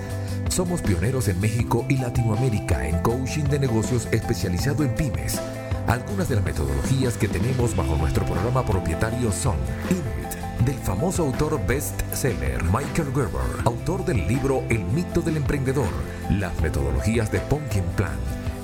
Somos 0.49 0.81
pioneros 0.81 1.27
en 1.27 1.39
México 1.39 1.85
y 1.89 1.97
Latinoamérica 1.97 2.87
en 2.87 2.99
coaching 2.99 3.45
de 3.45 3.59
negocios 3.59 4.07
especializado 4.11 4.83
en 4.83 4.93
pymes. 4.95 5.39
Algunas 5.87 6.29
de 6.29 6.35
las 6.35 6.43
metodologías 6.43 7.17
que 7.17 7.27
tenemos 7.27 7.75
bajo 7.75 7.95
nuestro 7.95 8.25
programa 8.25 8.65
propietario 8.65 9.31
son 9.31 9.55
INIT, 9.89 10.65
del 10.65 10.77
famoso 10.79 11.23
autor 11.23 11.65
bestseller 11.65 12.63
Michael 12.65 13.13
Gerber, 13.13 13.61
autor 13.65 14.03
del 14.05 14.27
libro 14.27 14.63
El 14.69 14.83
mito 14.85 15.21
del 15.21 15.37
emprendedor, 15.37 15.89
las 16.31 16.59
metodologías 16.61 17.31
de 17.31 17.39
Pumpkin 17.41 17.83
Plan 17.95 18.17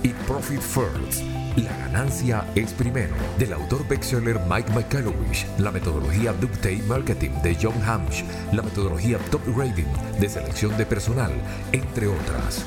y 0.03 0.09
Profit 0.09 0.61
First 0.61 1.21
la 1.57 1.75
ganancia 1.77 2.45
es 2.55 2.71
primero, 2.71 3.13
del 3.37 3.51
autor 3.51 3.85
bestseller 3.85 4.39
Mike 4.49 4.71
McCallowish, 4.71 5.45
la 5.57 5.69
metodología 5.69 6.31
Ductate 6.31 6.81
Marketing 6.87 7.31
de 7.43 7.57
John 7.61 7.73
Hamsh, 7.85 8.23
la 8.53 8.61
metodología 8.61 9.17
Top 9.29 9.41
Rating 9.57 9.83
de 10.17 10.29
selección 10.29 10.77
de 10.77 10.85
personal, 10.85 11.31
entre 11.73 12.07
otras. 12.07 12.65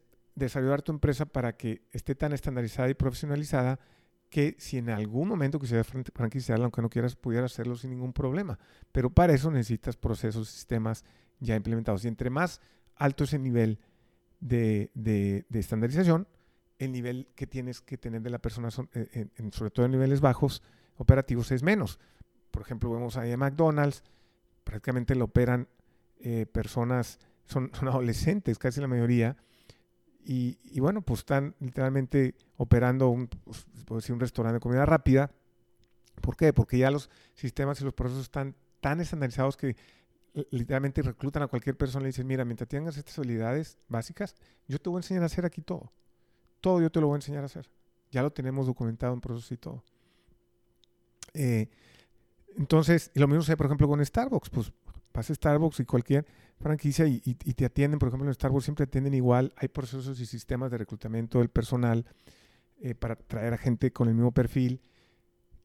desarrollar 0.45 0.83
tu 0.83 0.93
empresa 0.93 1.27
para 1.27 1.57
que 1.57 1.83
esté 1.93 2.15
tan 2.15 2.33
estandarizada 2.33 2.91
y 2.91 2.95
profesionalizada 2.95 3.79
que 4.29 4.55
si 4.59 4.79
en 4.79 4.91
algún 4.91 5.29
momento 5.29 5.59
quisieras 5.59 5.89
franquiciarla, 6.15 6.65
aunque 6.65 6.83
no 6.83 6.89
quieras, 6.89 7.17
pudieras 7.17 7.53
hacerlo 7.53 7.77
sin 7.77 7.91
ningún 7.91 8.13
problema. 8.13 8.59
Pero 8.93 9.11
para 9.11 9.35
eso 9.35 9.51
necesitas 9.51 9.97
procesos, 9.97 10.49
sistemas 10.49 11.05
ya 11.41 11.57
implementados. 11.57 12.05
Y 12.05 12.09
entre 12.09 12.31
más 12.31 12.61
alto 12.95 13.25
es 13.25 13.33
el 13.33 13.43
nivel 13.43 13.81
de, 14.39 14.91
de, 14.95 15.47
de 15.49 15.59
estandarización, 15.59 16.29
el 16.79 16.93
nivel 16.93 17.29
que 17.35 17.47
tienes 17.47 17.81
que 17.81 17.99
tener 17.99 18.23
de 18.23 18.31
la 18.31 18.39
persona, 18.39 18.71
son, 18.71 18.89
eh, 18.95 19.27
sobre 19.53 19.71
todo 19.71 19.87
en 19.87 19.93
niveles 19.93 20.21
bajos 20.21 20.63
operativos, 20.97 21.51
es 21.51 21.63
menos. 21.63 21.99
Por 22.51 22.63
ejemplo, 22.63 22.91
vemos 22.91 23.17
ahí 23.17 23.33
a 23.33 23.37
McDonald's, 23.37 24.03
prácticamente 24.65 25.15
lo 25.15 25.27
operan 25.27 25.69
eh, 26.21 26.47
personas, 26.47 27.19
son, 27.45 27.71
son, 27.75 27.89
adolescentes, 27.89 28.59
casi 28.59 28.81
la 28.81 28.87
mayoría, 28.87 29.37
y, 30.25 30.81
bueno, 30.81 31.03
pues 31.03 31.21
están 31.21 31.55
literalmente 31.61 32.35
operando 32.57 33.09
un, 33.09 33.29
pues, 33.87 34.11
un 34.11 34.21
restaurante 34.21 34.55
de 34.55 34.61
comida 34.61 34.87
rápida. 34.87 35.31
¿Por 36.21 36.37
qué? 36.37 36.53
Porque 36.53 36.79
ya 36.79 36.91
los 36.91 37.11
sistemas 37.35 37.81
y 37.81 37.85
los 37.85 37.95
procesos 37.95 38.25
están 38.25 38.55
tan 38.81 39.01
estandarizados 39.01 39.57
que 39.57 39.77
literalmente 40.51 41.03
reclutan 41.03 41.43
a 41.43 41.49
cualquier 41.49 41.77
persona 41.77 42.03
y 42.03 42.05
le 42.05 42.09
dicen, 42.09 42.27
mira, 42.27 42.45
mientras 42.45 42.69
tengas 42.69 42.97
estas 42.97 43.19
habilidades 43.19 43.79
básicas, 43.89 44.37
yo 44.69 44.79
te 44.79 44.89
voy 44.89 44.99
a 44.99 45.01
enseñar 45.01 45.23
a 45.23 45.27
hacer 45.27 45.45
aquí 45.45 45.61
todo. 45.61 45.91
Todo 46.61 46.81
yo 46.81 46.91
te 46.91 47.01
lo 47.01 47.09
voy 47.09 47.15
a 47.15 47.19
enseñar 47.19 47.43
a 47.43 47.47
hacer. 47.47 47.69
Ya 48.11 48.23
lo 48.23 48.31
tenemos 48.31 48.67
documentado 48.67 49.15
en 49.15 49.21
procesos 49.21 49.51
y 49.53 49.57
todo. 49.57 49.83
Eh, 51.35 51.69
entonces, 52.57 53.11
lo 53.15 53.27
mismo 53.27 53.43
se 53.43 53.57
por 53.57 53.67
ejemplo, 53.67 53.89
con 53.89 54.05
Starbucks. 54.05 54.51
Pues 54.51 54.73
vas 55.13 55.31
a 55.31 55.35
Starbucks 55.35 55.81
y 55.81 55.85
cualquier 55.85 56.27
franquicia 56.61 57.07
y, 57.07 57.21
te 57.21 57.65
atienden, 57.65 57.99
por 57.99 58.09
ejemplo, 58.09 58.29
en 58.29 58.35
Starbucks 58.35 58.65
siempre 58.65 58.85
atienden 58.85 59.15
igual. 59.15 59.53
Hay 59.57 59.69
procesos 59.69 60.21
y 60.21 60.27
sistemas 60.27 60.71
de 60.71 60.79
reclutamiento 60.79 61.39
del 61.39 61.49
personal 61.49 62.07
eh, 62.81 62.95
para 62.95 63.17
traer 63.17 63.55
a 63.55 63.59
gente 63.59 63.93
con 63.93 64.09
el 64.09 64.15
mismo 64.15 64.33
perfil 64.33 64.83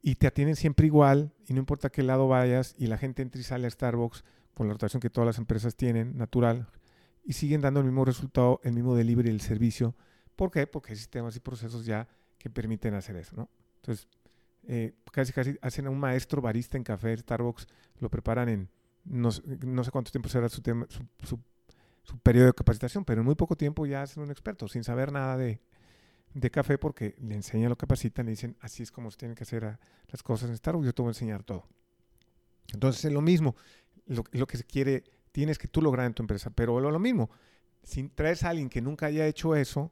y 0.01 0.15
te 0.15 0.27
atienden 0.27 0.55
siempre 0.55 0.85
igual 0.85 1.33
y 1.47 1.53
no 1.53 1.59
importa 1.59 1.87
a 1.87 1.91
qué 1.91 2.01
lado 2.01 2.27
vayas 2.27 2.75
y 2.77 2.87
la 2.87 2.97
gente 2.97 3.21
entra 3.21 3.41
y 3.41 3.43
sale 3.43 3.67
a 3.67 3.69
Starbucks 3.69 4.23
con 4.53 4.67
la 4.67 4.73
rotación 4.73 5.01
que 5.01 5.09
todas 5.09 5.25
las 5.25 5.37
empresas 5.37 5.75
tienen, 5.75 6.17
natural, 6.17 6.67
y 7.25 7.33
siguen 7.33 7.59
dando 7.59 7.81
el 7.81 7.87
mismo 7.87 8.05
resultado, 8.05 8.61
el 8.63 8.73
mismo 8.73 8.95
delivery 8.95 9.29
del 9.29 9.41
servicio. 9.41 9.95
¿Por 10.35 10.51
qué? 10.51 10.65
Porque 10.65 10.93
hay 10.93 10.97
sistemas 10.97 11.35
y 11.35 11.39
procesos 11.39 11.85
ya 11.85 12.07
que 12.37 12.49
permiten 12.49 12.93
hacer 12.93 13.17
eso, 13.17 13.35
¿no? 13.35 13.49
Entonces, 13.77 14.07
eh, 14.67 14.93
casi 15.11 15.33
casi 15.33 15.57
hacen 15.61 15.87
a 15.87 15.89
un 15.89 15.99
maestro 15.99 16.41
barista 16.41 16.77
en 16.77 16.83
café 16.83 17.17
Starbucks, 17.17 17.67
lo 17.99 18.09
preparan 18.09 18.47
en 18.47 18.69
no, 19.05 19.29
no 19.65 19.83
sé 19.83 19.91
cuánto 19.91 20.11
tiempo 20.11 20.29
será 20.29 20.49
su, 20.49 20.61
tema, 20.61 20.87
su, 20.89 21.39
su, 22.03 22.19
periodo 22.19 22.47
de 22.47 22.53
capacitación, 22.53 23.05
pero 23.05 23.21
en 23.21 23.25
muy 23.25 23.35
poco 23.35 23.55
tiempo 23.55 23.85
ya 23.85 24.01
hacen 24.01 24.23
un 24.23 24.31
experto, 24.31 24.67
sin 24.67 24.83
saber 24.83 25.11
nada 25.11 25.37
de, 25.37 25.61
de 26.33 26.51
café, 26.51 26.77
porque 26.77 27.15
le 27.19 27.35
enseñan, 27.35 27.69
lo 27.69 27.77
capacitan 27.77 28.27
y 28.27 28.31
dicen, 28.31 28.57
así 28.59 28.83
es 28.83 28.91
como 28.91 29.11
se 29.11 29.17
tienen 29.17 29.35
que 29.35 29.43
hacer 29.43 29.65
a, 29.65 29.79
las 30.07 30.23
cosas 30.23 30.49
en 30.49 30.57
Starbucks, 30.57 30.85
yo 30.85 30.93
te 30.93 31.01
voy 31.01 31.09
a 31.09 31.11
enseñar 31.11 31.43
todo. 31.43 31.67
Entonces 32.73 33.05
es 33.05 33.13
lo 33.13 33.21
mismo, 33.21 33.55
lo, 34.07 34.23
lo, 34.31 34.47
que 34.47 34.57
se 34.57 34.63
quiere, 34.63 35.03
tienes 35.31 35.57
que 35.57 35.67
tú 35.67 35.81
lograr 35.81 36.05
en 36.07 36.13
tu 36.13 36.23
empresa, 36.23 36.49
pero 36.49 36.79
lo, 36.79 36.91
lo 36.91 36.99
mismo, 36.99 37.29
si 37.83 38.09
traes 38.09 38.43
a 38.43 38.49
alguien 38.49 38.69
que 38.69 38.81
nunca 38.81 39.05
haya 39.05 39.27
hecho 39.27 39.55
eso, 39.55 39.91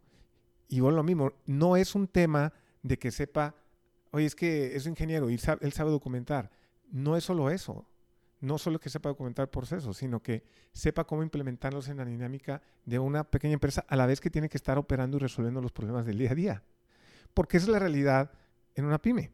y 0.67 0.79
bueno, 0.79 0.97
lo 0.97 1.03
mismo, 1.03 1.33
no 1.45 1.77
es 1.77 1.93
un 1.93 2.07
tema 2.07 2.51
de 2.81 2.97
que 2.97 3.11
sepa 3.11 3.55
oye, 4.13 4.27
es 4.27 4.35
que 4.35 4.75
es 4.75 4.85
un 4.85 4.91
ingeniero 4.91 5.29
y 5.29 5.39
él 5.61 5.73
sabe 5.73 5.91
documentar. 5.91 6.51
No 6.91 7.17
es 7.17 7.23
solo 7.23 7.49
eso. 7.49 7.87
No 8.43 8.57
solo 8.57 8.77
que 8.77 8.89
sepa 8.89 9.07
documentar 9.07 9.49
procesos, 9.49 9.95
sino 9.95 10.21
que 10.21 10.43
sepa 10.73 11.05
cómo 11.05 11.23
implementarlos 11.23 11.87
en 11.87 11.95
la 11.95 12.03
dinámica 12.03 12.61
de 12.85 12.99
una 12.99 13.23
pequeña 13.23 13.53
empresa 13.53 13.85
a 13.87 13.95
la 13.95 14.05
vez 14.05 14.19
que 14.19 14.29
tiene 14.29 14.49
que 14.49 14.57
estar 14.57 14.77
operando 14.77 15.15
y 15.15 15.21
resolviendo 15.21 15.61
los 15.61 15.71
problemas 15.71 16.05
del 16.05 16.17
día 16.17 16.31
a 16.31 16.35
día. 16.35 16.63
Porque 17.33 17.55
esa 17.55 17.67
es 17.67 17.71
la 17.71 17.79
realidad 17.79 18.31
en 18.75 18.83
una 18.83 19.01
pyme. 19.01 19.31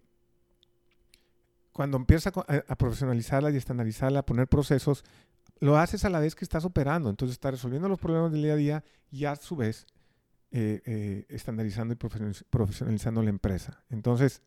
Cuando 1.71 1.97
empiezas 1.97 2.31
a, 2.37 2.75
profesionalizarla 2.75 3.49
y 3.49 3.57
estandarizarla, 3.57 4.19
a 4.19 4.25
poner 4.27 4.47
procesos, 4.47 5.03
lo 5.59 5.79
haces 5.79 6.05
a 6.05 6.09
la 6.11 6.19
vez 6.19 6.35
que 6.35 6.45
estás 6.45 6.63
operando. 6.63 7.09
Entonces 7.09 7.33
estás 7.33 7.53
resolviendo 7.53 7.89
los 7.89 7.97
problemas 7.97 8.31
del 8.31 8.43
día 8.43 8.53
a 8.53 8.57
día 8.57 8.83
y 9.09 9.25
a 9.25 9.35
su 9.37 9.55
vez 9.55 9.87
eh, 10.51 10.83
eh, 10.85 11.25
estandarizando 11.29 11.95
y 11.95 11.97
profesionalizando 11.97 13.23
la 13.23 13.31
empresa. 13.31 13.81
Entonces, 13.89 14.43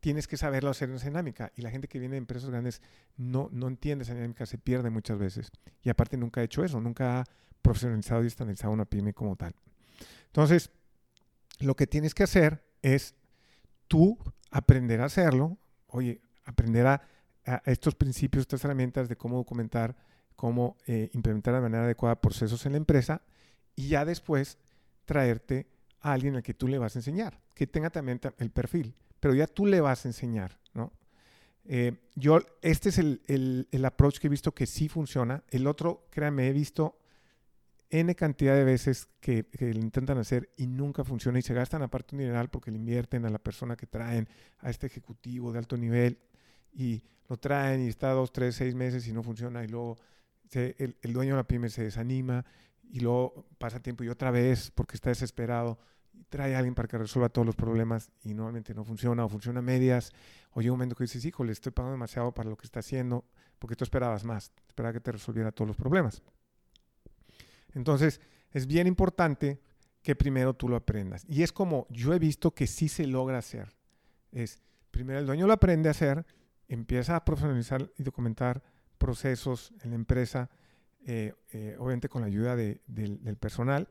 tienes 0.00 0.26
que 0.26 0.36
saberlo 0.36 0.70
hacer 0.70 0.88
en 0.88 0.96
esa 0.96 1.06
dinámica. 1.06 1.52
Y 1.54 1.62
la 1.62 1.70
gente 1.70 1.86
que 1.86 1.98
viene 1.98 2.14
de 2.14 2.18
empresas 2.18 2.50
grandes 2.50 2.82
no, 3.16 3.48
no 3.52 3.68
entiende 3.68 4.04
esa 4.04 4.14
dinámica, 4.14 4.46
se 4.46 4.58
pierde 4.58 4.90
muchas 4.90 5.18
veces. 5.18 5.50
Y 5.82 5.90
aparte 5.90 6.16
nunca 6.16 6.40
ha 6.40 6.44
hecho 6.44 6.64
eso, 6.64 6.80
nunca 6.80 7.20
ha 7.20 7.24
profesionalizado 7.62 8.24
y 8.24 8.26
estandarizado 8.26 8.72
una 8.72 8.86
pyme 8.86 9.12
como 9.12 9.36
tal. 9.36 9.54
Entonces, 10.26 10.70
lo 11.60 11.76
que 11.76 11.86
tienes 11.86 12.14
que 12.14 12.22
hacer 12.22 12.64
es 12.82 13.14
tú 13.86 14.18
aprender 14.50 15.00
a 15.02 15.04
hacerlo, 15.04 15.58
oye, 15.88 16.20
aprender 16.44 16.86
a, 16.86 17.02
estos 17.64 17.94
principios, 17.94 18.42
estas 18.42 18.64
herramientas 18.64 19.08
de 19.08 19.16
cómo 19.16 19.36
documentar, 19.36 19.96
cómo 20.36 20.76
eh, 20.86 21.10
implementar 21.14 21.54
de 21.54 21.60
manera 21.60 21.84
adecuada 21.84 22.20
procesos 22.20 22.64
en 22.66 22.72
la 22.72 22.78
empresa 22.78 23.22
y 23.74 23.88
ya 23.88 24.04
después 24.04 24.58
traerte 25.04 25.66
a 26.00 26.12
alguien 26.12 26.36
al 26.36 26.42
que 26.42 26.54
tú 26.54 26.68
le 26.68 26.78
vas 26.78 26.94
a 26.94 27.00
enseñar, 27.00 27.40
que 27.54 27.66
tenga 27.66 27.90
también 27.90 28.20
el 28.38 28.50
perfil 28.50 28.94
pero 29.20 29.34
ya 29.34 29.46
tú 29.46 29.66
le 29.66 29.80
vas 29.80 30.04
a 30.04 30.08
enseñar, 30.08 30.58
¿no? 30.74 30.92
Eh, 31.64 31.92
yo, 32.16 32.40
este 32.62 32.88
es 32.88 32.98
el, 32.98 33.22
el, 33.26 33.68
el, 33.70 33.84
approach 33.84 34.18
que 34.18 34.26
he 34.26 34.30
visto 34.30 34.52
que 34.52 34.66
sí 34.66 34.88
funciona. 34.88 35.44
El 35.50 35.66
otro, 35.66 36.06
créanme, 36.10 36.48
he 36.48 36.52
visto 36.52 36.98
N 37.90 38.14
cantidad 38.14 38.54
de 38.54 38.64
veces 38.64 39.08
que, 39.20 39.44
que, 39.46 39.74
lo 39.74 39.80
intentan 39.80 40.18
hacer 40.18 40.50
y 40.56 40.66
nunca 40.66 41.04
funciona 41.04 41.38
y 41.38 41.42
se 41.42 41.54
gastan 41.54 41.82
aparte 41.82 42.14
un 42.14 42.20
dineral 42.20 42.48
porque 42.48 42.70
le 42.70 42.78
invierten 42.78 43.26
a 43.26 43.30
la 43.30 43.38
persona 43.38 43.76
que 43.76 43.86
traen, 43.86 44.28
a 44.58 44.70
este 44.70 44.86
ejecutivo 44.86 45.52
de 45.52 45.58
alto 45.58 45.76
nivel 45.76 46.18
y 46.72 47.02
lo 47.28 47.36
traen 47.36 47.82
y 47.82 47.88
está 47.88 48.10
dos, 48.10 48.32
tres, 48.32 48.54
seis 48.54 48.74
meses 48.74 49.06
y 49.06 49.12
no 49.12 49.22
funciona 49.22 49.64
y 49.64 49.68
luego 49.68 49.98
se, 50.48 50.76
el, 50.78 50.96
el 51.02 51.12
dueño 51.12 51.34
de 51.34 51.38
la 51.38 51.46
pyme 51.46 51.68
se 51.68 51.82
desanima 51.82 52.44
y 52.82 53.00
luego 53.00 53.46
pasa 53.58 53.80
tiempo 53.80 54.04
y 54.04 54.08
otra 54.08 54.30
vez 54.30 54.70
porque 54.72 54.94
está 54.94 55.10
desesperado 55.10 55.78
trae 56.28 56.54
a 56.54 56.58
alguien 56.58 56.74
para 56.74 56.88
que 56.88 56.96
resuelva 56.96 57.28
todos 57.28 57.44
los 57.44 57.56
problemas 57.56 58.10
y 58.22 58.34
normalmente 58.34 58.72
no 58.74 58.84
funciona 58.84 59.24
o 59.24 59.28
funciona 59.28 59.58
a 59.58 59.62
medias, 59.62 60.12
o 60.52 60.60
llega 60.60 60.72
un 60.72 60.78
momento 60.78 60.94
que 60.94 61.04
dices, 61.04 61.24
híjole, 61.24 61.52
estoy 61.52 61.72
pagando 61.72 61.92
demasiado 61.92 62.32
para 62.32 62.48
lo 62.48 62.56
que 62.56 62.66
está 62.66 62.80
haciendo, 62.80 63.24
porque 63.58 63.76
tú 63.76 63.84
esperabas 63.84 64.24
más, 64.24 64.52
esperaba 64.66 64.92
que 64.92 65.00
te 65.00 65.12
resolviera 65.12 65.52
todos 65.52 65.68
los 65.68 65.76
problemas. 65.76 66.22
Entonces, 67.74 68.20
es 68.52 68.66
bien 68.66 68.86
importante 68.86 69.60
que 70.02 70.16
primero 70.16 70.54
tú 70.54 70.68
lo 70.68 70.76
aprendas. 70.76 71.24
Y 71.28 71.42
es 71.42 71.52
como 71.52 71.86
yo 71.90 72.14
he 72.14 72.18
visto 72.18 72.52
que 72.52 72.66
sí 72.66 72.88
se 72.88 73.06
logra 73.06 73.38
hacer. 73.38 73.76
Es, 74.32 74.62
primero 74.90 75.18
el 75.18 75.26
dueño 75.26 75.46
lo 75.46 75.52
aprende 75.52 75.88
a 75.88 75.92
hacer, 75.92 76.24
empieza 76.68 77.16
a 77.16 77.24
profesionalizar 77.24 77.90
y 77.98 78.02
documentar 78.02 78.62
procesos 78.98 79.72
en 79.82 79.90
la 79.90 79.96
empresa, 79.96 80.50
eh, 81.06 81.34
eh, 81.52 81.76
obviamente 81.78 82.08
con 82.08 82.22
la 82.22 82.28
ayuda 82.28 82.56
de, 82.56 82.80
del 82.86 83.36
personal, 83.36 83.88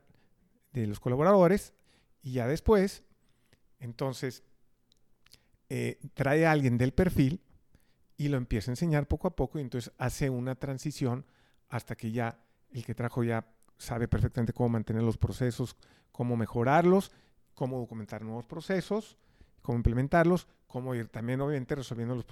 de 0.71 0.87
los 0.87 0.99
colaboradores, 0.99 1.73
y 2.21 2.33
ya 2.33 2.47
después, 2.47 3.03
entonces, 3.79 4.43
eh, 5.69 5.99
trae 6.13 6.45
a 6.45 6.51
alguien 6.51 6.77
del 6.77 6.93
perfil 6.93 7.41
y 8.17 8.27
lo 8.27 8.37
empieza 8.37 8.71
a 8.71 8.73
enseñar 8.73 9.07
poco 9.07 9.27
a 9.27 9.35
poco 9.35 9.59
y 9.59 9.61
entonces 9.61 9.93
hace 9.97 10.29
una 10.29 10.55
transición 10.55 11.25
hasta 11.69 11.95
que 11.95 12.11
ya 12.11 12.43
el 12.71 12.83
que 12.83 12.95
trajo 12.95 13.23
ya 13.23 13.47
sabe 13.77 14.07
perfectamente 14.07 14.53
cómo 14.53 14.69
mantener 14.69 15.03
los 15.03 15.17
procesos, 15.17 15.75
cómo 16.11 16.35
mejorarlos, 16.35 17.11
cómo 17.53 17.79
documentar 17.79 18.23
nuevos 18.23 18.45
procesos 18.45 19.17
cómo 19.61 19.77
implementarlos, 19.77 20.47
cómo 20.67 20.95
ir 20.95 21.09
también 21.09 21.41
obviamente 21.41 21.75
resolviendo 21.75 22.15
los 22.15 22.25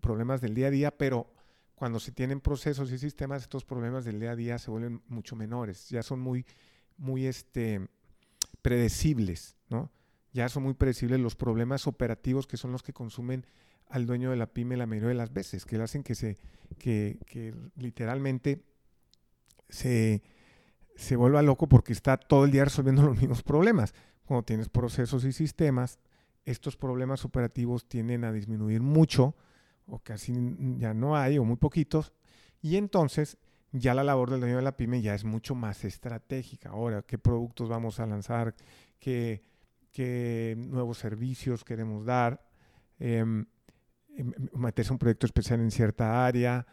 problemas 0.00 0.40
del 0.40 0.54
día 0.54 0.68
a 0.68 0.70
día, 0.70 0.90
pero 0.90 1.32
cuando 1.74 1.98
se 2.00 2.12
tienen 2.12 2.40
procesos 2.40 2.92
y 2.92 2.98
sistemas, 2.98 3.42
estos 3.42 3.64
problemas 3.64 4.04
del 4.04 4.20
día 4.20 4.32
a 4.32 4.36
día 4.36 4.58
se 4.58 4.70
vuelven 4.70 5.02
mucho 5.08 5.36
menores, 5.36 5.88
ya 5.88 6.02
son 6.02 6.20
muy, 6.20 6.44
muy 6.96 7.26
este, 7.26 7.88
predecibles, 8.62 9.56
¿no? 9.68 9.90
Ya 10.32 10.48
son 10.48 10.62
muy 10.62 10.74
predecibles 10.74 11.20
los 11.20 11.36
problemas 11.36 11.86
operativos 11.86 12.46
que 12.46 12.56
son 12.56 12.72
los 12.72 12.82
que 12.82 12.92
consumen 12.92 13.44
al 13.88 14.06
dueño 14.06 14.30
de 14.30 14.36
la 14.36 14.46
pyme 14.46 14.76
la 14.76 14.86
mayoría 14.86 15.10
de 15.10 15.14
las 15.14 15.32
veces, 15.32 15.66
que 15.66 15.76
le 15.76 15.84
hacen 15.84 16.02
que 16.02 16.14
se, 16.14 16.38
que, 16.78 17.18
que 17.26 17.54
literalmente 17.76 18.64
se, 19.68 20.22
se 20.96 21.16
vuelva 21.16 21.42
loco 21.42 21.68
porque 21.68 21.92
está 21.92 22.16
todo 22.16 22.44
el 22.46 22.50
día 22.50 22.64
resolviendo 22.64 23.02
los 23.06 23.18
mismos 23.18 23.42
problemas. 23.42 23.94
Cuando 24.24 24.44
tienes 24.44 24.68
procesos 24.68 25.24
y 25.24 25.32
sistemas, 25.32 25.98
estos 26.44 26.76
problemas 26.76 27.24
operativos 27.24 27.86
tienden 27.86 28.24
a 28.24 28.32
disminuir 28.32 28.80
mucho 28.80 29.36
o 29.86 29.98
casi 29.98 30.32
ya 30.78 30.94
no 30.94 31.16
hay 31.16 31.38
o 31.38 31.44
muy 31.44 31.56
poquitos 31.56 32.12
y 32.60 32.76
entonces 32.76 33.36
ya 33.72 33.94
la 33.94 34.04
labor 34.04 34.30
del 34.30 34.40
dueño 34.40 34.56
de 34.56 34.62
la 34.62 34.76
pyme 34.76 35.00
ya 35.00 35.14
es 35.14 35.24
mucho 35.24 35.54
más 35.54 35.84
estratégica. 35.84 36.70
Ahora, 36.70 37.02
¿qué 37.02 37.18
productos 37.18 37.68
vamos 37.68 38.00
a 38.00 38.06
lanzar? 38.06 38.54
¿Qué, 38.98 39.42
nuevos 40.56 40.98
servicios 40.98 41.64
queremos 41.64 42.04
dar? 42.04 42.44
Eh, 42.98 43.24
meterse 44.52 44.92
un 44.92 44.98
proyecto 44.98 45.26
especial 45.26 45.60
en 45.60 45.70
cierta 45.70 46.26
área, 46.26 46.66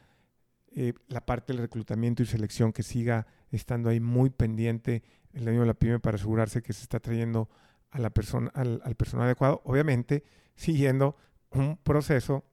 eh, 0.72 0.94
la 1.08 1.26
parte 1.26 1.54
del 1.54 1.62
reclutamiento 1.62 2.22
y 2.22 2.26
selección 2.26 2.74
que 2.74 2.84
siga 2.84 3.26
estando 3.50 3.90
ahí 3.90 4.00
muy 4.00 4.30
pendiente 4.30 5.04
el 5.34 5.46
dueño 5.46 5.62
de 5.62 5.68
la 5.68 5.74
pyme 5.74 6.00
para 6.00 6.16
asegurarse 6.16 6.62
que 6.62 6.74
se 6.74 6.84
está 6.84 7.00
trayendo 7.00 7.50
a 7.92 8.00
la 8.00 8.10
persona, 8.10 8.52
al, 8.54 8.82
al 8.84 8.96
personal 8.96 9.26
adecuado, 9.26 9.62
obviamente 9.64 10.24
siguiendo 10.56 11.16
un 11.52 11.78
proceso 11.78 12.44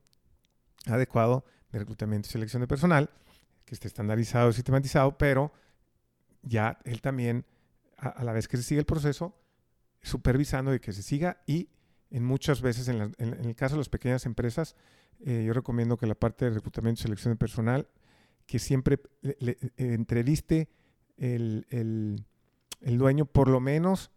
adecuado 0.87 1.45
de 1.73 1.81
reclutamiento 1.81 2.29
y 2.29 2.33
selección 2.33 2.63
de 2.63 2.69
personal 2.69 3.11
que 3.67 3.75
esté 3.75 3.89
estandarizado 3.89 4.53
sistematizado, 4.53 5.19
pero 5.19 5.53
ya 6.43 6.79
él 6.85 7.03
también, 7.03 7.45
a, 7.99 8.25
la 8.25 8.33
vez 8.33 8.49
que 8.49 8.57
se 8.57 8.63
sigue 8.63 8.81
el 8.81 8.87
proceso, 8.87 9.37
supervisando 10.01 10.71
de 10.71 10.81
que 10.81 10.93
se 10.93 11.03
siga 11.03 11.43
y 11.47 11.69
en 12.11 12.25
muchas 12.25 12.63
veces, 12.63 12.89
en, 12.89 13.13
el 13.19 13.57
caso 13.57 13.75
de 13.75 13.81
las 13.81 13.89
pequeñas 13.89 14.25
empresas, 14.25 14.77
eh, 15.25 15.45
yo 15.45 15.53
recomiendo 15.53 15.97
que 15.97 16.07
la 16.07 16.15
parte 16.15 16.45
de 16.45 16.53
reclutamiento 16.53 17.01
y 17.01 17.03
selección 17.03 17.35
de 17.35 17.37
personal, 17.37 17.89
que 18.47 18.61
siempre 18.61 19.01
le, 19.23 19.53
eh, 19.53 19.59
entreviste 19.77 20.69
el, 21.17 21.67
el, 21.71 22.99
dueño, 22.99 23.27
por 23.27 23.49
lo 23.49 23.59
menos, 23.59 24.13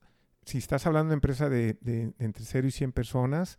si 0.45 0.59
estás 0.59 0.85
hablando 0.85 1.09
de 1.09 1.15
empresa 1.15 1.49
de, 1.49 1.77
entre 2.19 2.45
0 2.45 2.67
y 2.67 2.71
100 2.71 2.91
personas, 2.91 3.57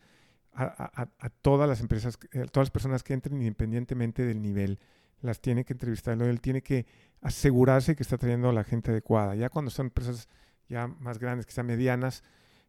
a, 0.52 1.08
a, 1.18 1.30
todas 1.30 1.68
las 1.68 1.80
empresas, 1.80 2.18
a 2.34 2.46
todas 2.46 2.66
las 2.66 2.70
personas 2.70 3.02
que 3.02 3.14
entren, 3.14 3.36
independientemente 3.40 4.24
del 4.24 4.42
nivel, 4.42 4.78
las 5.22 5.40
tiene 5.40 5.64
que 5.64 5.72
entrevistar. 5.72 6.20
Él 6.20 6.40
tiene 6.40 6.62
que 6.62 6.86
asegurarse 7.20 7.96
que 7.96 8.02
está 8.02 8.18
trayendo 8.18 8.48
a 8.48 8.52
la 8.52 8.64
gente 8.64 8.90
adecuada. 8.90 9.34
Ya 9.34 9.48
cuando 9.48 9.70
son 9.70 9.86
empresas 9.86 10.28
ya 10.68 10.86
más 10.86 11.18
grandes, 11.18 11.46
sean 11.48 11.66
medianas, 11.66 12.22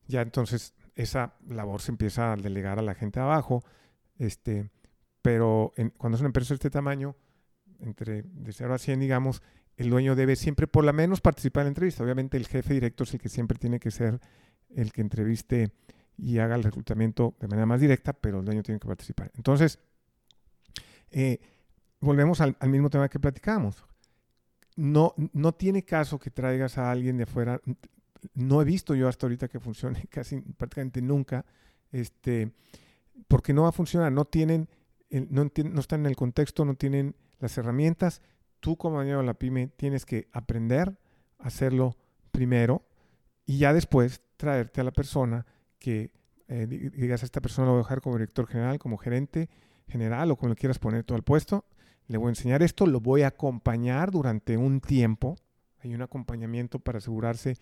ya 0.08 0.22
entonces 0.22 0.74
esa 0.96 1.36
labor 1.48 1.82
se 1.82 1.92
empieza 1.92 2.34
a 2.34 2.36
delegar 2.36 2.80
a 2.80 2.82
la 2.82 2.96
gente 2.96 3.20
abajo. 3.20 3.64
Este, 4.18 4.70
pero 5.22 5.74
cuando 5.98 6.16
es 6.16 6.22
una 6.22 6.28
empresa 6.28 6.50
de 6.50 6.56
este 6.56 6.70
tamaño, 6.70 7.16
entre 7.80 8.24
de 8.24 8.52
0 8.52 8.74
a 8.74 8.78
100, 8.78 9.00
digamos, 9.00 9.42
el 9.78 9.90
dueño 9.90 10.16
debe 10.16 10.36
siempre 10.36 10.68
por 10.68 10.84
lo 10.84 10.94
menos 10.94 11.22
participar 11.22 11.62
en 11.62 11.66
la 11.66 11.70
entrevista. 11.70 12.04
Obviamente 12.04 12.38
el 12.38 12.48
jefe 12.48 12.74
directo 12.74 13.04
es 13.04 13.14
el 13.14 13.20
que 13.20 13.30
siempre 13.30 13.58
tiene 13.58 13.80
que 13.80 13.92
ser 13.92 14.20
el 14.70 14.92
que 14.92 15.02
entreviste 15.02 15.72
y 16.18 16.38
haga 16.38 16.56
el 16.56 16.64
reclutamiento 16.64 17.36
de 17.40 17.48
manera 17.48 17.66
más 17.66 17.82
directa, 17.82 18.14
pero 18.14 18.40
el 18.40 18.46
dueño 18.46 18.64
tiene 18.64 18.80
que 18.80 18.88
participar. 18.88 19.32
Entonces, 19.36 19.80
eh, 21.10 21.40
volvemos 22.02 22.42
al, 22.42 22.58
mismo 22.68 22.90
tema 22.90 23.08
que 23.08 23.20
platicamos. 23.20 23.86
No, 24.76 25.14
no 25.34 25.54
tiene 25.54 25.84
caso 25.84 26.20
que 26.20 26.32
traigas 26.32 26.78
a 26.78 26.92
alguien 26.92 27.18
de 27.18 27.24
afuera. 27.24 27.62
No 28.34 28.62
he 28.62 28.66
visto 28.66 28.96
yo 28.96 29.08
hasta 29.08 29.26
ahorita 29.26 29.48
que 29.48 29.60
funcione 29.60 30.06
casi 30.10 30.42
prácticamente 30.42 31.02
nunca, 31.02 31.46
este, 31.92 32.52
porque 33.28 33.54
no 33.54 33.64
va 33.64 33.70
a 33.70 33.74
funcionar. 33.74 34.12
No 34.12 34.26
tienen, 34.26 34.68
no, 35.10 35.50
están 35.80 36.02
en 36.02 36.08
el 36.08 36.16
contexto, 36.16 36.66
no 36.66 36.76
tienen 36.76 37.16
las 37.40 37.58
herramientas. 37.58 38.22
Tú 38.60 38.78
como 38.78 38.98
dueño 38.98 39.20
de 39.20 39.24
la 39.24 39.34
pyme 39.34 39.68
tienes 39.68 40.06
que 40.06 40.28
aprender 40.34 41.00
a 41.40 41.48
hacerlo 41.48 41.96
primero 42.32 42.86
y 43.46 43.58
ya 43.58 43.74
después 43.74 44.22
traerte 44.38 44.82
a 44.82 44.84
la 44.84 44.92
persona 44.92 45.46
que 45.80 46.12
eh, 46.48 46.68
digas 46.68 47.24
a 47.24 47.26
esta 47.26 47.42
persona 47.42 47.66
lo 47.66 47.74
voy 47.74 47.80
a 47.80 47.84
dejar 47.84 48.02
como 48.02 48.18
director 48.18 48.46
general, 48.46 48.78
como 48.78 48.98
gerente 48.98 49.50
general 49.88 50.30
o 50.32 50.36
como 50.36 50.50
le 50.50 50.56
quieras 50.56 50.80
poner 50.80 51.04
todo 51.04 51.18
el 51.18 51.24
puesto. 51.24 51.66
Le 52.08 52.18
voy 52.18 52.28
a 52.28 52.30
enseñar 52.30 52.62
esto, 52.64 52.86
lo 52.86 53.00
voy 53.00 53.22
a 53.22 53.28
acompañar 53.28 54.12
durante 54.12 54.58
un 54.58 54.82
tiempo. 54.82 55.36
Hay 55.80 55.94
un 55.94 56.02
acompañamiento 56.02 56.80
para 56.80 56.98
asegurarse 56.98 57.58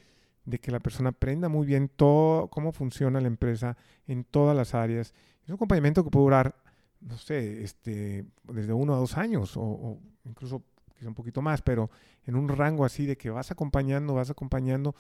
de 0.45 0.60
que 0.60 0.71
la 0.71 0.80
persona 0.80 1.10
aprenda 1.10 1.49
muy 1.49 1.67
bien 1.67 1.89
todo 1.89 2.47
cómo 2.47 2.71
funciona 2.71 3.21
la 3.21 3.28
empresa 3.28 3.78
en 4.08 4.23
todas 4.23 4.56
las 4.56 4.73
áreas. 4.73 5.13
Es 5.43 5.49
un 5.49 5.56
acompañamiento 5.56 6.04
que 6.04 6.10
puede 6.10 6.23
durar, 6.23 6.56
no 7.02 7.17
sé, 7.17 7.63
este, 7.63 8.25
desde 8.43 8.73
uno 8.73 8.93
a 8.93 8.97
dos 8.97 9.17
años 9.17 9.56
o, 9.58 9.62
o 9.62 9.99
incluso 10.25 10.63
quizá 10.97 11.08
un 11.08 11.15
poquito 11.15 11.41
más, 11.41 11.62
pero 11.62 11.89
en 12.25 12.36
un 12.36 12.49
rango 12.49 12.86
así 12.86 13.06
de 13.06 13.17
que 13.17 13.30
vas 13.30 13.52
acompañando, 13.52 14.15
vas 14.15 14.30
acompañando 14.30 14.95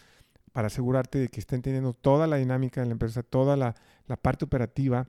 para 0.51 0.67
asegurarte 0.67 1.19
de 1.19 1.27
que 1.29 1.39
estén 1.39 1.61
teniendo 1.61 1.93
toda 1.93 2.27
la 2.27 2.37
dinámica 2.37 2.81
de 2.81 2.87
la 2.87 2.93
empresa, 2.93 3.23
toda 3.23 3.55
la, 3.55 3.75
parte 4.21 4.45
operativa, 4.45 5.07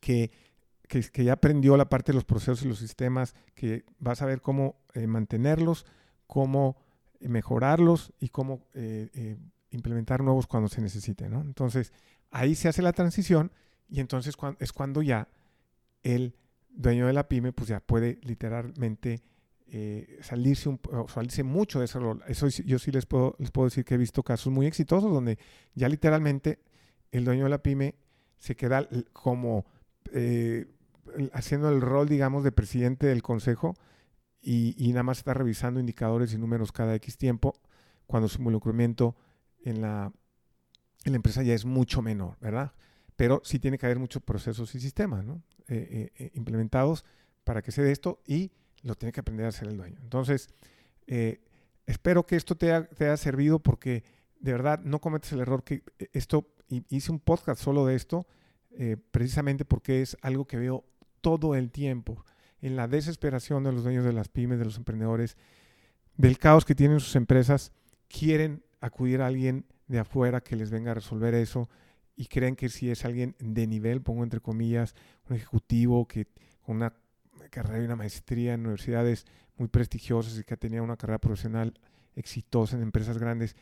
que, 0.00 0.30
que, 0.90 1.24
ya 1.24 1.34
aprendió 1.34 1.76
la 1.76 1.88
parte 1.88 2.12
de 2.12 2.16
los 2.16 2.24
procesos 2.24 2.62
y 2.64 2.68
los 2.68 2.78
sistemas, 2.78 3.34
que 3.54 3.84
vas 3.98 4.22
a 4.22 4.26
ver 4.26 4.40
cómo 4.40 4.76
eh, 4.94 5.06
mantenerlos, 5.06 5.86
cómo 6.26 6.76
mejorarlos 7.20 8.12
y 8.18 8.28
cómo 8.28 8.66
eh, 8.74 9.08
eh, 9.14 9.36
implementar 9.70 10.22
nuevos 10.22 10.46
cuando 10.46 10.68
se 10.68 10.80
necesite. 10.80 11.28
¿no? 11.28 11.40
Entonces, 11.40 11.92
ahí 12.30 12.54
se 12.54 12.68
hace 12.68 12.82
la 12.82 12.92
transición 12.92 13.52
y 13.88 14.00
entonces 14.00 14.34
es 14.58 14.72
cuando 14.72 15.02
ya 15.02 15.28
el 16.02 16.34
dueño 16.70 17.06
de 17.06 17.12
la 17.12 17.28
pyme 17.28 17.52
pues 17.52 17.68
ya 17.68 17.80
puede 17.80 18.18
literalmente 18.22 19.22
eh, 19.72 20.18
salirse, 20.22 20.68
un, 20.68 20.80
salirse 21.08 21.42
mucho 21.42 21.78
de 21.78 21.84
ese 21.84 21.98
rol. 21.98 22.22
Eso 22.26 22.48
yo 22.48 22.78
sí 22.78 22.90
les 22.90 23.06
puedo, 23.06 23.36
les 23.38 23.50
puedo 23.50 23.66
decir 23.66 23.84
que 23.84 23.94
he 23.94 23.98
visto 23.98 24.22
casos 24.22 24.52
muy 24.52 24.66
exitosos 24.66 25.12
donde 25.12 25.38
ya 25.74 25.88
literalmente 25.88 26.60
el 27.12 27.24
dueño 27.24 27.44
de 27.44 27.50
la 27.50 27.62
pyme 27.62 27.94
se 28.38 28.56
queda 28.56 28.88
como 29.12 29.66
eh, 30.12 30.66
haciendo 31.32 31.68
el 31.68 31.80
rol, 31.80 32.08
digamos, 32.08 32.44
de 32.44 32.52
presidente 32.52 33.06
del 33.06 33.22
consejo 33.22 33.74
y, 34.40 34.88
nada 34.90 35.02
más 35.02 35.18
está 35.18 35.34
revisando 35.34 35.80
indicadores 35.80 36.32
y 36.32 36.38
números 36.38 36.72
cada 36.72 36.94
X 36.94 37.16
tiempo 37.16 37.54
cuando 38.06 38.28
su 38.28 38.38
involucramiento 38.38 39.16
en 39.64 39.82
la, 39.82 40.12
en 41.04 41.12
la 41.12 41.16
empresa 41.16 41.42
ya 41.42 41.54
es 41.54 41.64
mucho 41.64 42.02
menor, 42.02 42.36
¿verdad? 42.40 42.72
Pero 43.16 43.42
sí 43.44 43.58
tiene 43.58 43.78
que 43.78 43.86
haber 43.86 43.98
muchos 43.98 44.22
procesos 44.22 44.74
y 44.74 44.80
sistemas 44.80 45.24
¿no? 45.24 45.42
Eh, 45.68 46.30
implementados 46.34 47.04
para 47.44 47.62
que 47.62 47.72
se 47.72 47.82
dé 47.82 47.92
esto 47.92 48.22
y 48.26 48.52
lo 48.82 48.94
tiene 48.94 49.12
que 49.12 49.20
aprender 49.20 49.46
a 49.46 49.50
hacer 49.50 49.68
el 49.68 49.76
dueño. 49.76 49.98
Entonces, 50.02 50.48
eh, 51.06 51.40
espero 51.86 52.26
que 52.26 52.36
esto 52.36 52.56
te, 52.56 52.72
haya 52.72 53.16
servido 53.16 53.58
porque 53.58 54.04
de 54.38 54.52
verdad 54.52 54.80
no 54.84 55.00
cometes 55.00 55.32
el 55.32 55.40
error 55.40 55.64
que 55.64 55.82
eh, 55.98 56.08
esto, 56.12 56.46
hice 56.68 57.10
un 57.10 57.20
podcast 57.20 57.60
solo 57.60 57.84
de 57.86 57.96
esto, 57.96 58.26
eh, 58.70 58.96
precisamente 59.10 59.64
porque 59.64 60.02
es 60.02 60.16
algo 60.22 60.46
que 60.46 60.56
veo 60.56 60.84
todo 61.20 61.54
el 61.54 61.70
tiempo, 61.70 62.24
en 62.60 62.76
la 62.76 62.88
desesperación 62.88 63.64
de 63.64 63.72
los 63.72 63.84
dueños 63.84 64.04
de 64.04 64.12
las 64.12 64.28
pymes, 64.28 64.58
de 64.58 64.64
los 64.64 64.76
emprendedores, 64.76 65.36
del 66.16 66.38
caos 66.38 66.64
que 66.64 66.74
tienen 66.74 67.00
sus 67.00 67.16
empresas, 67.16 67.72
quieren 68.08 68.62
acudir 68.80 69.22
a 69.22 69.26
alguien 69.26 69.64
de 69.86 69.98
afuera 69.98 70.40
que 70.40 70.56
les 70.56 70.70
venga 70.70 70.90
a 70.90 70.94
resolver 70.94 71.34
eso 71.34 71.68
y 72.16 72.26
creen 72.26 72.56
que 72.56 72.68
si 72.68 72.90
es 72.90 73.04
alguien 73.04 73.34
de 73.38 73.66
nivel, 73.66 74.02
pongo 74.02 74.22
entre 74.22 74.40
comillas, 74.40 74.94
un 75.28 75.36
ejecutivo 75.36 76.06
que 76.06 76.26
con 76.60 76.76
una 76.76 76.94
carrera 77.50 77.82
y 77.82 77.86
una 77.86 77.96
maestría 77.96 78.54
en 78.54 78.60
universidades 78.60 79.26
muy 79.56 79.68
prestigiosas 79.68 80.38
y 80.38 80.44
que 80.44 80.56
tenía 80.56 80.82
una 80.82 80.96
carrera 80.96 81.18
profesional 81.18 81.74
exitosa 82.14 82.76
en 82.76 82.82
empresas 82.82 83.18
grandes, 83.18 83.56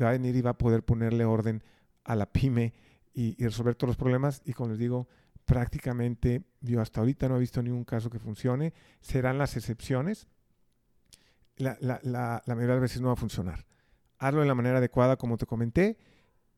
va 0.00 0.08
a 0.08 0.12
venir 0.12 0.36
y 0.36 0.42
va 0.42 0.50
a 0.50 0.58
poder 0.58 0.82
ponerle 0.82 1.24
orden 1.24 1.62
a 2.04 2.16
la 2.16 2.26
pyme 2.26 2.72
y, 3.12 3.34
resolver 3.42 3.74
todos 3.74 3.88
los 3.88 3.96
problemas. 3.96 4.42
Y 4.44 4.52
como 4.52 4.70
les 4.70 4.78
digo, 4.78 5.08
prácticamente 5.48 6.42
yo 6.60 6.82
hasta 6.82 7.00
ahorita 7.00 7.26
no 7.26 7.36
he 7.36 7.40
visto 7.40 7.62
ningún 7.62 7.84
caso 7.84 8.10
que 8.10 8.18
funcione. 8.18 8.74
Serán 9.00 9.38
las 9.38 9.56
excepciones. 9.56 10.28
La, 11.56 11.78
la, 11.80 11.98
la, 12.02 12.42
mayoría 12.54 12.74
de 12.74 12.74
las 12.74 12.82
veces 12.82 13.00
no 13.00 13.08
va 13.08 13.14
a 13.14 13.16
funcionar. 13.16 13.64
Hazlo 14.18 14.42
de 14.42 14.46
la 14.46 14.54
manera 14.54 14.76
adecuada, 14.76 15.16
como 15.16 15.38
te 15.38 15.46
comenté. 15.46 15.96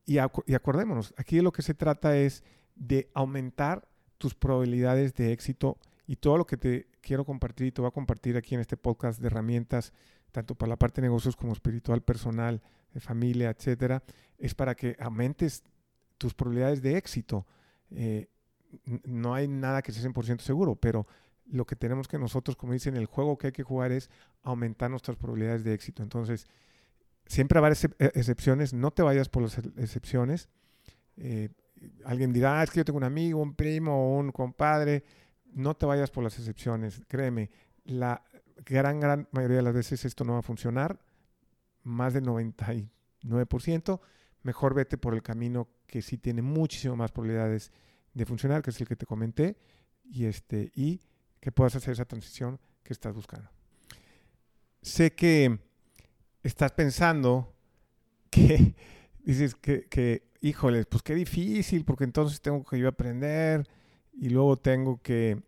Y, 0.05 0.17
y 0.17 0.53
acordémonos, 0.53 1.13
aquí 1.15 1.37
de 1.37 1.41
lo 1.41 1.53
que 1.53 1.61
se 1.61 1.73
trata 1.73 2.17
es 2.17 2.43
de 2.75 3.09
aumentar 3.13 3.87
tus 4.17 4.35
probabilidades 4.35 5.13
de 5.13 5.31
éxito 5.31 5.77
y 6.05 6.17
todo 6.17 6.37
lo 6.37 6.45
que 6.45 6.57
te 6.57 6.89
quiero 6.99 7.23
compartir 7.23 7.67
y 7.67 7.71
te 7.71 7.79
voy 7.79 7.87
a 7.87 7.93
compartir 7.93 8.35
aquí 8.35 8.55
en 8.55 8.61
este 8.61 8.75
podcast 8.75 9.21
de 9.21 9.27
herramientas, 9.27 9.93
tanto 10.33 10.53
para 10.53 10.71
la 10.71 10.77
parte 10.77 10.99
de 10.99 11.07
negocios 11.07 11.37
como 11.37 11.53
espiritual, 11.53 12.01
personal, 12.01 12.61
de 12.93 12.99
familia, 12.99 13.51
etcétera, 13.51 14.03
es 14.37 14.53
para 14.53 14.75
que 14.75 14.97
aumentes 14.99 15.63
tus 16.17 16.33
probabilidades 16.33 16.81
de 16.81 16.97
éxito 16.97 17.47
eh, 17.91 18.27
no 19.05 19.33
hay 19.33 19.47
nada 19.47 19.81
que 19.81 19.91
sea 19.91 20.09
100% 20.09 20.39
seguro, 20.39 20.75
pero 20.75 21.07
lo 21.45 21.65
que 21.65 21.75
tenemos 21.75 22.07
que 22.07 22.17
nosotros, 22.17 22.55
como 22.55 22.73
dicen, 22.73 22.95
el 22.95 23.05
juego 23.05 23.37
que 23.37 23.47
hay 23.47 23.53
que 23.53 23.63
jugar 23.63 23.91
es 23.91 24.09
aumentar 24.43 24.89
nuestras 24.89 25.17
probabilidades 25.17 25.63
de 25.63 25.73
éxito. 25.73 26.03
Entonces, 26.03 26.47
siempre 27.25 27.59
va 27.59 27.67
a 27.67 27.71
haber 27.71 27.77
e, 27.99 28.19
excepciones, 28.19 28.73
no 28.73 28.91
te 28.91 29.03
vayas 29.03 29.29
por 29.29 29.43
las 29.43 29.57
excepciones. 29.57 30.49
Eh, 31.17 31.49
alguien 32.05 32.31
dirá, 32.31 32.59
ah, 32.59 32.63
es 32.63 32.71
que 32.71 32.77
yo 32.77 32.85
tengo 32.85 32.97
un 32.97 33.03
amigo, 33.03 33.41
un 33.41 33.55
primo, 33.55 34.17
un 34.17 34.31
compadre. 34.31 35.03
No 35.53 35.75
te 35.75 35.85
vayas 35.85 36.11
por 36.11 36.23
las 36.23 36.37
excepciones, 36.39 37.01
créeme, 37.07 37.49
la 37.83 38.23
gran, 38.65 38.99
gran 38.99 39.27
mayoría 39.31 39.57
de 39.57 39.63
las 39.63 39.73
veces 39.73 40.05
esto 40.05 40.23
no 40.23 40.33
va 40.33 40.39
a 40.39 40.43
funcionar, 40.43 40.99
más 41.83 42.13
del 42.13 42.25
99%, 42.25 43.99
mejor 44.43 44.73
vete 44.73 44.97
por 44.97 45.13
el 45.13 45.21
camino 45.21 45.67
que 45.87 46.01
sí 46.01 46.17
tiene 46.17 46.41
muchísimo 46.41 46.95
más 46.95 47.11
probabilidades 47.11 47.71
de 48.13 48.25
funcionar, 48.25 48.61
que 48.61 48.71
es 48.71 48.81
el 48.81 48.87
que 48.87 48.95
te 48.95 49.05
comenté, 49.05 49.57
y, 50.03 50.25
este, 50.25 50.71
y 50.75 51.01
que 51.39 51.51
puedas 51.51 51.75
hacer 51.75 51.93
esa 51.93 52.05
transición 52.05 52.59
que 52.83 52.93
estás 52.93 53.13
buscando. 53.13 53.49
Sé 54.81 55.13
que 55.13 55.59
estás 56.43 56.71
pensando 56.71 57.55
que 58.29 58.75
dices 59.19 59.55
que, 59.55 59.87
que 59.87 60.31
híjoles, 60.41 60.85
pues 60.87 61.03
qué 61.03 61.15
difícil, 61.15 61.85
porque 61.85 62.03
entonces 62.03 62.41
tengo 62.41 62.63
que 62.63 62.79
yo 62.79 62.87
aprender 62.87 63.67
y 64.13 64.29
luego 64.29 64.57
tengo 64.57 65.01
que, 65.01 65.41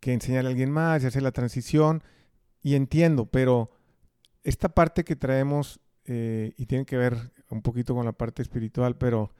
que 0.00 0.12
enseñar 0.12 0.46
a 0.46 0.48
alguien 0.48 0.70
más 0.70 1.02
y 1.02 1.06
hacer 1.06 1.22
la 1.22 1.32
transición. 1.32 2.02
Y 2.62 2.74
entiendo, 2.74 3.26
pero 3.26 3.70
esta 4.42 4.68
parte 4.70 5.04
que 5.04 5.16
traemos, 5.16 5.80
eh, 6.06 6.52
y 6.56 6.66
tiene 6.66 6.84
que 6.86 6.96
ver 6.96 7.32
un 7.50 7.62
poquito 7.62 7.94
con 7.94 8.04
la 8.04 8.12
parte 8.12 8.42
espiritual, 8.42 8.96
pero 8.96 9.32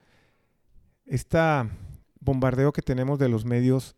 este 1.06 1.38
bombardeo 2.20 2.72
que 2.72 2.82
tenemos 2.82 3.18
de 3.18 3.28
los 3.28 3.44
medios, 3.44 3.96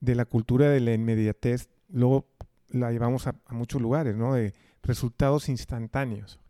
de 0.00 0.14
la 0.14 0.24
cultura 0.24 0.68
de 0.68 0.80
la 0.80 0.92
inmediatez, 0.92 1.68
luego 1.88 2.28
la 2.68 2.90
llevamos 2.90 3.26
a, 3.26 3.34
muchos 3.50 3.80
lugares, 3.80 4.16
¿no? 4.16 4.34
De 4.34 4.54
resultados 4.82 5.48
instantáneos. 5.48 6.40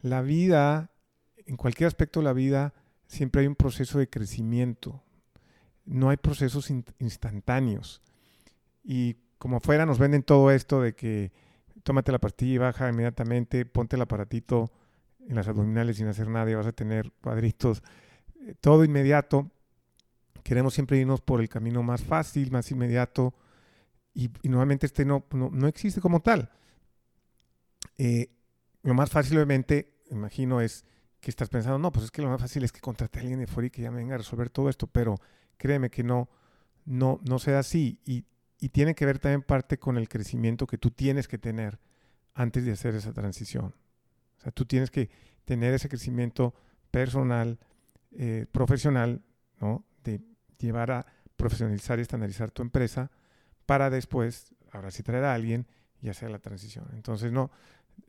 La 0.00 0.22
vida, 0.22 0.90
en 1.46 1.56
cualquier 1.56 1.88
aspecto 1.88 2.20
de 2.20 2.24
la 2.24 2.32
vida, 2.32 2.74
siempre 3.06 3.42
hay 3.42 3.46
un 3.46 3.56
proceso 3.56 3.98
de 3.98 4.08
crecimiento. 4.08 5.02
No 5.84 6.10
hay 6.10 6.16
procesos 6.16 6.70
instantáneos. 6.98 8.00
Y 8.82 9.16
como 9.38 9.56
afuera 9.56 9.84
nos 9.86 9.98
venden 9.98 10.22
todo 10.22 10.50
esto 10.50 10.80
de 10.80 10.94
que 10.94 11.32
tómate 11.82 12.12
la 12.12 12.20
pastilla 12.20 12.54
y 12.54 12.58
baja 12.58 12.88
inmediatamente, 12.88 13.66
ponte 13.66 13.96
el 13.96 14.02
aparatito 14.02 14.72
en 15.28 15.36
las 15.36 15.48
abdominales 15.48 15.96
sin 15.96 16.06
hacer 16.06 16.28
nada 16.28 16.50
y 16.50 16.54
vas 16.54 16.66
a 16.66 16.72
tener 16.72 17.12
cuadritos, 17.20 17.82
todo 18.60 18.84
inmediato. 18.84 19.50
Queremos 20.42 20.74
siempre 20.74 20.98
irnos 20.98 21.20
por 21.20 21.40
el 21.40 21.48
camino 21.48 21.82
más 21.82 22.02
fácil, 22.02 22.50
más 22.50 22.70
inmediato, 22.70 23.34
y, 24.14 24.30
nuevamente 24.42 24.86
este 24.86 25.04
no, 25.04 25.24
no, 25.32 25.66
existe 25.66 26.00
como 26.00 26.20
tal. 26.20 26.50
Eh, 27.96 28.30
lo 28.82 28.94
más 28.94 29.10
fácil, 29.10 29.36
obviamente, 29.36 29.94
imagino, 30.10 30.60
es 30.60 30.84
que 31.20 31.30
estás 31.30 31.48
pensando, 31.48 31.78
no, 31.78 31.92
pues 31.92 32.06
es 32.06 32.10
que 32.10 32.20
lo 32.20 32.28
más 32.28 32.40
fácil 32.40 32.64
es 32.64 32.72
que 32.72 32.80
contrate 32.80 33.18
a 33.18 33.22
alguien 33.22 33.38
de 33.38 33.46
fuera 33.46 33.68
y 33.68 33.70
que 33.70 33.82
ya 33.82 33.90
me 33.90 33.98
venga 33.98 34.16
a 34.16 34.18
resolver 34.18 34.50
todo 34.50 34.68
esto, 34.68 34.86
pero 34.86 35.14
créeme 35.56 35.88
que 35.88 36.02
no, 36.02 36.28
no, 36.84 37.20
no 37.22 37.38
sea 37.38 37.60
así. 37.60 38.00
Y 38.04 38.24
y 38.62 38.68
tiene 38.68 38.94
que 38.94 39.04
ver 39.04 39.18
también 39.18 39.42
parte 39.42 39.76
con 39.76 39.98
el 39.98 40.08
crecimiento 40.08 40.68
que 40.68 40.78
tú 40.78 40.92
tienes 40.92 41.26
que 41.26 41.36
tener 41.36 41.80
antes 42.32 42.64
de 42.64 42.70
hacer 42.70 42.94
esa 42.94 43.12
transición. 43.12 43.74
O 44.38 44.40
sea, 44.40 44.52
tú 44.52 44.66
tienes 44.66 44.92
que 44.92 45.10
tener 45.44 45.74
ese 45.74 45.88
crecimiento 45.88 46.54
personal, 46.92 47.58
eh, 48.16 48.46
profesional, 48.50 49.22
¿no? 49.60 49.84
De 50.04 50.20
llevar 50.58 50.90
a 50.90 51.06
profesionalizar 51.36 51.98
y 51.98 52.02
estandarizar 52.02 52.50
tu 52.50 52.62
empresa 52.62 53.10
para 53.66 53.90
después, 53.90 54.54
ahora 54.70 54.90
sí 54.90 55.02
traer 55.02 55.24
a 55.24 55.34
alguien 55.34 55.66
y 56.00 56.08
hacer 56.08 56.30
la 56.30 56.38
transición. 56.38 56.86
Entonces, 56.92 57.32
no, 57.32 57.50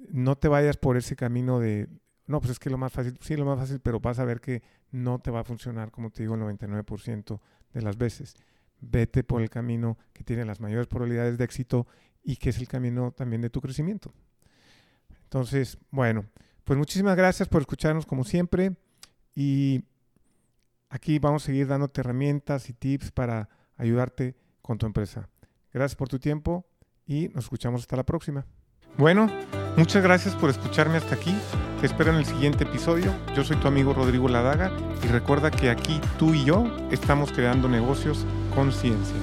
no 0.09 0.37
te 0.37 0.47
vayas 0.47 0.77
por 0.77 0.97
ese 0.97 1.15
camino 1.15 1.59
de, 1.59 1.87
no, 2.25 2.39
pues 2.39 2.51
es 2.51 2.59
que 2.59 2.69
lo 2.69 2.77
más 2.77 2.91
fácil, 2.91 3.17
sí, 3.21 3.35
lo 3.35 3.45
más 3.45 3.59
fácil, 3.59 3.79
pero 3.79 3.99
vas 3.99 4.19
a 4.19 4.25
ver 4.25 4.41
que 4.41 4.63
no 4.91 5.19
te 5.19 5.31
va 5.31 5.41
a 5.41 5.43
funcionar, 5.43 5.91
como 5.91 6.09
te 6.09 6.23
digo, 6.23 6.35
el 6.35 6.41
99% 6.41 7.39
de 7.73 7.81
las 7.81 7.97
veces 7.97 8.35
vete 8.79 9.23
por 9.23 9.41
el 9.41 9.49
camino 9.49 9.97
que 10.13 10.23
tiene 10.23 10.45
las 10.45 10.59
mayores 10.59 10.87
probabilidades 10.87 11.37
de 11.37 11.45
éxito 11.45 11.87
y 12.23 12.35
que 12.37 12.49
es 12.49 12.57
el 12.57 12.67
camino 12.67 13.11
también 13.11 13.41
de 13.41 13.49
tu 13.49 13.61
crecimiento. 13.61 14.13
Entonces, 15.23 15.77
bueno, 15.89 16.25
pues 16.63 16.77
muchísimas 16.77 17.15
gracias 17.15 17.49
por 17.49 17.61
escucharnos 17.61 18.05
como 18.05 18.23
siempre 18.23 18.75
y 19.35 19.83
aquí 20.93 21.17
vamos 21.17 21.43
a 21.43 21.45
seguir 21.47 21.67
dándote 21.67 22.01
herramientas 22.01 22.69
y 22.69 22.73
tips 22.73 23.11
para 23.11 23.49
ayudarte 23.77 24.35
con 24.61 24.77
tu 24.77 24.85
empresa. 24.85 25.27
Gracias 25.73 25.95
por 25.95 26.07
tu 26.07 26.19
tiempo 26.19 26.65
y 27.07 27.29
nos 27.29 27.45
escuchamos 27.45 27.81
hasta 27.81 27.95
la 27.95 28.05
próxima. 28.05 28.45
Bueno, 28.95 29.27
muchas 29.75 30.03
gracias 30.03 30.35
por 30.35 30.51
escucharme 30.51 30.97
hasta 30.97 31.15
aquí. 31.15 31.35
Te 31.81 31.87
espero 31.87 32.11
en 32.11 32.17
el 32.17 32.25
siguiente 32.25 32.63
episodio. 32.63 33.11
Yo 33.35 33.43
soy 33.43 33.57
tu 33.57 33.67
amigo 33.67 33.93
Rodrigo 33.93 34.29
Ladaga 34.29 34.71
y 35.03 35.07
recuerda 35.07 35.49
que 35.49 35.71
aquí 35.71 35.99
tú 36.19 36.35
y 36.35 36.45
yo 36.45 36.63
estamos 36.91 37.31
creando 37.31 37.67
negocios 37.67 38.23
conciencia. 38.53 39.15